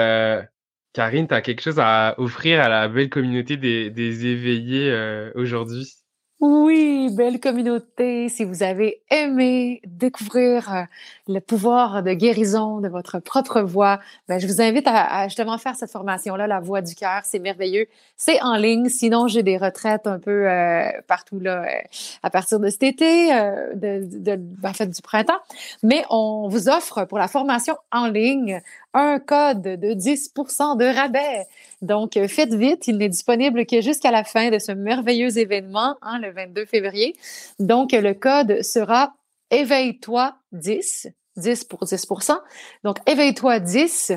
Karine, 0.94 1.28
tu 1.28 1.34
as 1.34 1.42
quelque 1.42 1.62
chose 1.62 1.80
à 1.80 2.16
offrir 2.18 2.62
à 2.62 2.70
la 2.70 2.88
belle 2.88 3.10
communauté 3.10 3.58
des, 3.58 3.90
des 3.90 4.26
éveillés 4.26 4.94
aujourd'hui? 5.36 6.03
Oui, 6.46 7.08
belle 7.10 7.40
communauté. 7.40 8.28
Si 8.28 8.44
vous 8.44 8.64
avez 8.64 9.02
aimé 9.10 9.80
découvrir 9.86 10.74
euh, 10.74 10.84
le 11.30 11.40
pouvoir 11.40 12.04
de 12.04 12.12
guérison 12.12 12.82
de 12.82 12.90
votre 12.90 13.20
propre 13.20 13.62
voix, 13.62 14.02
ben, 14.28 14.40
je 14.40 14.48
vous 14.48 14.62
invite 14.62 14.86
à, 14.86 15.30
justement 15.30 15.58
faire 15.58 15.78
cette 15.78 15.90
formation-là, 15.90 16.46
la 16.46 16.60
voix 16.60 16.82
du 16.82 16.96
cœur. 16.96 17.22
C'est 17.24 17.40
merveilleux. 17.40 17.88
C'est 18.18 18.42
en 18.42 18.58
ligne. 18.58 18.90
Sinon, 18.90 19.30
j'ai 19.30 19.42
des 19.42 19.58
retraites 19.58 20.06
un 20.06 20.20
peu 20.20 20.50
euh, 20.50 20.90
partout 21.08 21.40
là 21.40 21.64
euh, 21.64 21.82
à 22.24 22.30
partir 22.30 22.60
de 22.60 22.68
cet 22.68 22.84
été, 22.84 23.30
de, 23.76 24.68
en 24.68 24.74
fait 24.74 24.88
du 24.88 25.02
printemps. 25.02 25.40
Mais 25.82 26.04
on 26.10 26.50
vous 26.50 26.68
offre 26.68 27.06
pour 27.06 27.20
la 27.20 27.30
formation 27.30 27.78
en 27.94 28.08
ligne 28.08 28.62
un 28.94 29.20
code 29.20 29.62
de 29.62 29.94
10% 29.94 30.78
de 30.78 30.86
rabais. 30.86 31.46
Donc, 31.82 32.16
euh, 32.18 32.28
faites 32.28 32.54
vite, 32.54 32.88
il 32.88 32.98
n'est 32.98 33.10
disponible 33.10 33.66
que 33.66 33.82
jusqu'à 33.82 34.12
la 34.12 34.24
fin 34.24 34.50
de 34.50 34.60
ce 34.60 34.72
merveilleux 34.72 35.38
événement, 35.38 35.98
hein, 36.02 36.20
le 36.20 36.32
22 36.32 36.66
février. 36.66 37.16
Donc, 37.60 37.92
le 37.92 38.14
code 38.14 38.62
sera 38.62 39.14
Éveille-toi 39.52 40.36
10, 40.52 41.10
10 41.38 41.64
pour 41.66 41.84
10% 41.86 42.38
Donc, 42.84 42.98
Éveille-toi 43.08 43.60
10. 43.60 44.14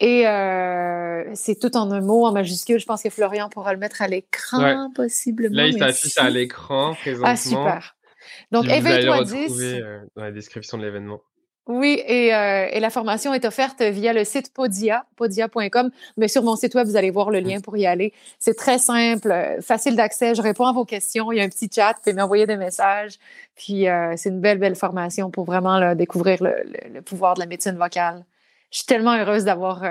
Et 0.00 0.28
euh, 0.28 1.24
c'est 1.34 1.58
tout 1.58 1.76
en 1.76 1.90
un 1.90 2.00
mot, 2.00 2.24
en 2.24 2.32
majuscule. 2.32 2.78
Je 2.78 2.86
pense 2.86 3.02
que 3.02 3.10
Florian 3.10 3.48
pourra 3.48 3.72
le 3.72 3.78
mettre 3.78 4.00
à 4.00 4.08
l'écran, 4.08 4.90
possiblement. 4.94 5.56
Là, 5.56 5.66
il 5.66 5.78
s'affiche 5.78 6.18
à 6.18 6.30
l'écran 6.30 6.94
présentement. 6.94 7.28
Ah, 7.28 7.36
super. 7.36 7.96
Donc, 8.52 8.66
Éveille-toi 8.68 9.24
10. 9.24 9.60
Euh, 9.60 10.00
dans 10.14 10.22
la 10.22 10.30
description 10.30 10.78
de 10.78 10.84
l'événement. 10.84 11.20
Oui, 11.68 12.02
et, 12.06 12.34
euh, 12.34 12.66
et, 12.72 12.80
la 12.80 12.88
formation 12.88 13.34
est 13.34 13.44
offerte 13.44 13.82
via 13.82 14.14
le 14.14 14.24
site 14.24 14.54
Podia, 14.54 15.04
podia.com. 15.16 15.90
Mais 16.16 16.26
sur 16.26 16.42
mon 16.42 16.56
site 16.56 16.74
web, 16.74 16.86
vous 16.86 16.96
allez 16.96 17.10
voir 17.10 17.30
le 17.30 17.40
lien 17.40 17.60
pour 17.60 17.76
y 17.76 17.84
aller. 17.84 18.14
C'est 18.38 18.56
très 18.56 18.78
simple, 18.78 19.30
euh, 19.30 19.60
facile 19.60 19.94
d'accès. 19.94 20.34
Je 20.34 20.40
réponds 20.40 20.64
à 20.64 20.72
vos 20.72 20.86
questions. 20.86 21.30
Il 21.30 21.36
y 21.36 21.40
a 21.42 21.44
un 21.44 21.48
petit 21.50 21.68
chat, 21.70 21.92
vous 21.92 22.00
pouvez 22.04 22.14
m'envoyer 22.14 22.46
des 22.46 22.56
messages. 22.56 23.18
Puis 23.54 23.86
euh, 23.86 24.14
c'est 24.16 24.30
une 24.30 24.40
belle, 24.40 24.56
belle 24.56 24.76
formation 24.76 25.30
pour 25.30 25.44
vraiment 25.44 25.94
découvrir 25.94 26.42
le, 26.42 26.54
le, 26.90 27.02
pouvoir 27.02 27.34
de 27.34 27.40
la 27.40 27.46
médecine 27.46 27.76
vocale. 27.76 28.24
Je 28.70 28.78
suis 28.78 28.86
tellement 28.86 29.14
heureuse 29.16 29.44
d'avoir 29.44 29.82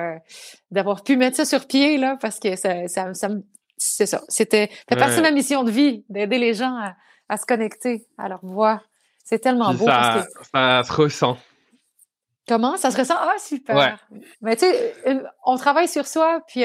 d'avoir 0.72 1.04
pu 1.04 1.16
mettre 1.16 1.38
ça 1.38 1.46
sur 1.46 1.68
pied 1.68 1.98
là, 1.98 2.18
parce 2.20 2.40
que 2.40 2.56
ça, 2.56 2.88
ça, 2.88 3.14
ça 3.14 3.30
c'est 3.78 4.08
ça. 4.08 4.22
C'était 4.30 4.70
fait 4.90 4.96
partie 4.96 5.18
de 5.18 5.22
ma 5.22 5.32
mission 5.32 5.64
de 5.64 5.70
vie 5.70 6.04
d'aider 6.10 6.40
les 6.40 6.56
gens 6.56 6.76
à, 6.76 6.96
à, 7.30 7.38
se 7.38 7.46
connecter 7.46 8.08
à 8.18 8.30
leur 8.30 8.40
voix. 8.42 8.82
C'est 9.24 9.40
tellement 9.40 9.74
beau. 9.74 9.86
Ça, 9.86 10.26
ça 10.52 10.84
se 10.84 10.92
ressent. 10.92 11.38
Comment? 12.48 12.78
Ça 12.78 12.92
se 12.92 12.98
ressent? 12.98 13.16
Ah, 13.18 13.36
super! 13.40 14.00
Mais 14.42 14.56
tu 14.56 14.66
sais, 14.66 14.96
on 15.46 15.58
travaille 15.58 15.88
sur 15.88 16.08
soi, 16.08 16.42
puis 16.48 16.64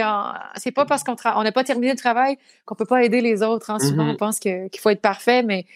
c'est 0.56 0.70
pas 0.70 0.84
parce 0.84 1.02
qu'on 1.02 1.16
on 1.34 1.42
n'a 1.42 1.52
pas 1.52 1.64
terminé 1.64 1.90
le 1.90 1.98
travail 1.98 2.38
qu'on 2.66 2.74
peut 2.74 2.84
pas 2.84 3.02
aider 3.02 3.20
les 3.20 3.42
autres. 3.42 3.70
Hein. 3.70 3.78
Souvent, 3.80 4.04
on 4.04 4.12
mm-hmm. 4.12 4.16
pense 4.16 4.38
qu'il 4.38 4.70
faut 4.78 4.90
être 4.90 5.00
parfait, 5.00 5.42
mais 5.42 5.66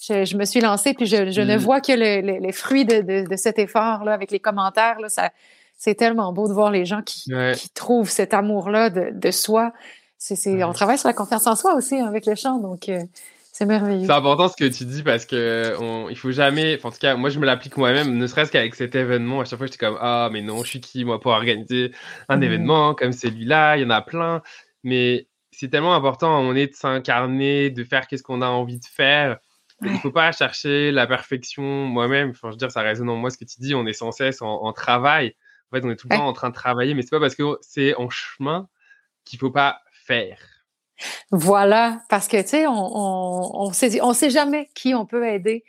je, 0.00 0.36
me 0.36 0.44
suis 0.44 0.60
lancée, 0.60 0.94
puis 0.94 1.06
je, 1.06 1.16
ne 1.16 1.56
mm. 1.56 1.58
vois 1.58 1.80
que 1.80 1.92
les 1.92 2.52
fruits 2.52 2.84
de, 2.84 3.36
cet 3.36 3.58
effort-là 3.58 4.12
avec 4.12 4.30
les 4.32 4.40
commentaires. 4.40 4.98
Là, 5.00 5.08
ça, 5.08 5.30
c'est 5.78 5.94
tellement 5.94 6.32
beau 6.32 6.48
de 6.48 6.52
voir 6.52 6.70
les 6.70 6.84
gens 6.84 7.02
qui, 7.02 7.32
trouvent 7.74 8.10
cet 8.10 8.34
amour-là 8.34 8.90
de, 8.90 9.30
soi. 9.30 9.72
C'est, 10.18 10.64
On 10.64 10.72
travaille 10.72 10.98
sur 10.98 11.08
la 11.08 11.14
confiance 11.14 11.46
en 11.46 11.56
soi 11.56 11.74
aussi 11.74 11.98
hein, 11.98 12.06
avec 12.06 12.26
le 12.26 12.34
chant, 12.34 12.58
donc 12.58 12.88
euh, 12.88 13.02
c'est 13.52 13.66
merveilleux. 13.66 14.06
C'est 14.06 14.12
important 14.12 14.48
ce 14.48 14.56
que 14.56 14.64
tu 14.64 14.84
dis 14.86 15.02
parce 15.02 15.26
que 15.26 15.76
on, 15.78 16.08
il 16.08 16.16
faut 16.16 16.32
jamais, 16.32 16.80
en 16.82 16.90
tout 16.90 16.98
cas, 16.98 17.16
moi 17.16 17.28
je 17.30 17.38
me 17.38 17.44
l'applique 17.44 17.76
moi-même, 17.76 18.16
ne 18.16 18.26
serait-ce 18.26 18.50
qu'avec 18.50 18.74
cet 18.74 18.94
événement. 18.94 19.42
À 19.42 19.44
chaque 19.44 19.58
fois, 19.58 19.66
j'étais 19.66 19.78
comme 19.78 19.98
ah 20.00 20.30
mais 20.32 20.40
non, 20.40 20.62
je 20.64 20.68
suis 20.68 20.80
qui 20.80 21.04
moi 21.04 21.20
pour 21.20 21.32
organiser 21.32 21.92
un 22.28 22.38
mmh. 22.38 22.42
événement 22.42 22.94
comme 22.94 23.12
celui-là 23.12 23.76
Il 23.76 23.82
y 23.82 23.84
en 23.84 23.90
a 23.90 24.00
plein, 24.00 24.42
mais 24.82 25.28
c'est 25.50 25.68
tellement 25.68 25.94
important 25.94 26.40
on 26.40 26.54
est 26.54 26.68
de 26.68 26.74
s'incarner, 26.74 27.70
de 27.70 27.84
faire 27.84 28.06
qu'est-ce 28.06 28.22
qu'on 28.22 28.42
a 28.42 28.48
envie 28.48 28.78
de 28.80 28.86
faire. 28.86 29.38
Il 29.84 29.92
ne 29.92 29.98
faut 29.98 30.12
pas 30.12 30.32
chercher 30.32 30.92
la 30.92 31.06
perfection 31.06 31.62
moi-même. 31.62 32.30
Enfin, 32.30 32.48
je 32.48 32.52
veux 32.52 32.56
dire, 32.56 32.70
ça 32.70 32.82
résonne 32.82 33.08
en 33.08 33.16
moi 33.16 33.30
ce 33.30 33.36
que 33.36 33.44
tu 33.44 33.60
dis. 33.60 33.74
On 33.74 33.84
est 33.86 33.92
sans 33.92 34.12
cesse 34.12 34.40
en, 34.40 34.72
travail. 34.72 35.34
En 35.70 35.76
fait, 35.76 35.84
on 35.84 35.90
est 35.90 35.96
tout 35.96 36.06
le 36.08 36.16
temps 36.16 36.26
en 36.26 36.32
train 36.32 36.50
de 36.50 36.54
travailler, 36.54 36.94
mais 36.94 37.02
c'est 37.02 37.10
pas 37.10 37.20
parce 37.20 37.34
que 37.34 37.58
c'est 37.62 37.94
en 37.96 38.08
chemin 38.08 38.68
qu'il 39.24 39.38
faut 39.38 39.50
pas 39.50 39.80
faire. 40.06 40.38
Voilà, 41.30 42.00
parce 42.08 42.28
que, 42.28 42.40
tu 42.40 42.48
sais, 42.48 42.66
on, 42.66 42.72
on, 42.72 43.50
on, 43.66 43.72
sait, 43.72 44.00
on 44.02 44.12
sait 44.12 44.30
jamais 44.30 44.68
qui 44.74 44.94
on 44.94 45.06
peut 45.06 45.26
aider. 45.26 45.64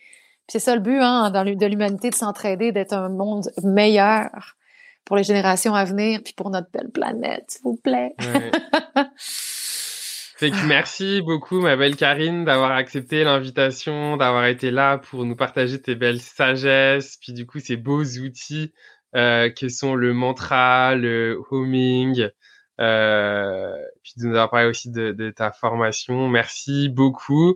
C'est 0.48 0.60
ça 0.60 0.76
le 0.76 0.82
but 0.82 1.00
hein, 1.00 1.32
dans 1.32 1.44
de 1.44 1.66
l'humanité, 1.66 2.10
de 2.10 2.16
s'entraider, 2.16 2.72
d'être 2.72 2.94
un 2.94 3.10
monde 3.10 3.50
meilleur 3.64 4.56
pour 5.06 5.18
les 5.18 5.24
générations 5.24 5.74
à 5.74 5.86
venir, 5.86 6.22
puis 6.24 6.34
pour 6.34 6.50
notre 6.50 6.70
belle 6.72 6.90
planète, 6.90 7.46
s'il 7.48 7.64
vous 7.64 7.76
plaît. 7.76 8.14
fait 9.18 10.52
que 10.52 10.66
merci 10.66 11.22
beaucoup, 11.22 11.60
ma 11.60 11.76
belle 11.76 11.96
Karine, 11.96 12.46
d'avoir 12.46 12.72
accepté 12.72 13.24
l'invitation, 13.24 14.18
d'avoir 14.18 14.46
été 14.46 14.72
là 14.72 14.98
pour 14.98 15.26
nous 15.26 15.36
partager 15.36 15.82
tes 15.82 15.96
belles 15.96 16.22
sagesses, 16.22 17.18
puis 17.22 17.34
du 17.34 17.46
coup, 17.46 17.60
ces 17.60 17.78
beaux 17.78 18.04
outils 18.04 18.74
euh, 19.16 19.50
que 19.50 19.70
sont 19.70 19.96
le 19.96 20.14
mantra, 20.14 20.96
le 20.96 21.42
homing, 21.52 22.30
euh, 22.82 23.76
puis 24.04 24.14
de 24.18 24.28
nous 24.28 24.32
avoir 24.32 24.50
parlé 24.50 24.68
aussi 24.68 24.90
de, 24.90 25.30
ta 25.32 25.52
formation. 25.52 26.28
Merci 26.30 26.90
beaucoup. 26.90 27.56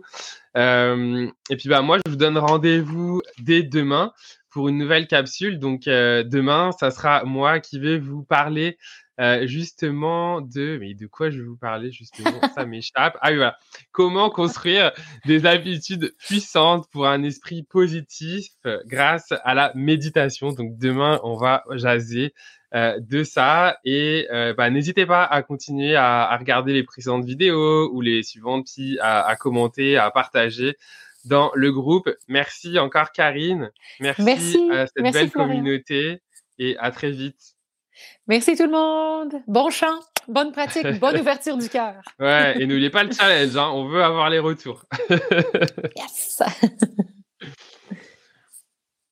Euh, 0.56 1.28
et 1.50 1.56
puis 1.56 1.68
bah 1.68 1.82
moi, 1.82 1.98
je 2.04 2.10
vous 2.10 2.16
donne 2.16 2.38
rendez-vous 2.38 3.22
dès 3.40 3.62
demain 3.62 4.12
pour 4.50 4.68
une 4.68 4.78
nouvelle 4.78 5.06
capsule. 5.06 5.58
Donc 5.58 5.86
euh, 5.86 6.22
demain, 6.22 6.70
ça 6.72 6.90
sera 6.90 7.24
moi 7.24 7.60
qui 7.60 7.78
vais 7.78 7.98
vous 7.98 8.22
parler 8.22 8.78
euh, 9.20 9.46
justement 9.46 10.40
de 10.40 10.78
mais 10.80 10.94
de 10.94 11.06
quoi 11.06 11.30
je 11.30 11.38
vais 11.38 11.46
vous 11.46 11.56
parler 11.56 11.90
justement? 11.90 12.40
Ça 12.54 12.66
m'échappe 12.66 13.16
ah 13.20 13.30
oui 13.30 13.36
voilà 13.36 13.56
comment 13.92 14.30
construire 14.30 14.92
des 15.26 15.46
habitudes 15.46 16.14
puissantes 16.18 16.88
pour 16.90 17.06
un 17.06 17.22
esprit 17.22 17.62
positif 17.62 18.52
grâce 18.86 19.32
à 19.44 19.54
la 19.54 19.72
méditation? 19.74 20.52
Donc 20.52 20.78
demain 20.78 21.20
on 21.22 21.36
va 21.36 21.64
jaser 21.72 22.32
euh, 22.74 23.00
de 23.00 23.24
ça. 23.24 23.78
Et 23.86 24.28
euh, 24.30 24.52
bah, 24.52 24.68
n'hésitez 24.68 25.06
pas 25.06 25.24
à 25.24 25.42
continuer 25.42 25.96
à, 25.96 26.36
regarder 26.36 26.74
les 26.74 26.82
précédentes 26.82 27.24
vidéos 27.24 27.90
ou 27.90 28.02
les 28.02 28.22
suivantes, 28.22 28.66
puis 28.66 28.98
à, 29.00 29.34
commenter, 29.36 29.96
à 29.96 30.10
partager 30.10 30.76
dans 31.24 31.50
le 31.54 31.72
groupe. 31.72 32.10
Merci 32.28 32.78
encore 32.78 33.12
Karine. 33.12 33.70
Merci, 34.00 34.68
à 34.70 34.86
cette 34.86 35.12
belle 35.12 35.30
communauté 35.30 36.20
et 36.58 36.76
à 36.76 36.90
très 36.90 37.10
vite. 37.10 37.57
Merci 38.26 38.56
tout 38.56 38.64
le 38.64 38.70
monde. 38.70 39.34
Bon 39.46 39.70
chant, 39.70 40.00
bonne 40.28 40.52
pratique, 40.52 40.98
bonne 41.00 41.16
ouverture 41.20 41.56
du 41.56 41.68
cœur. 41.68 41.94
Ouais, 42.18 42.54
et 42.60 42.66
n'oubliez 42.66 42.90
pas 42.90 43.04
le 43.04 43.12
challenge, 43.12 43.56
hein. 43.56 43.70
on 43.72 43.88
veut 43.88 44.02
avoir 44.02 44.30
les 44.30 44.38
retours. 44.38 44.84
yes. 45.96 46.42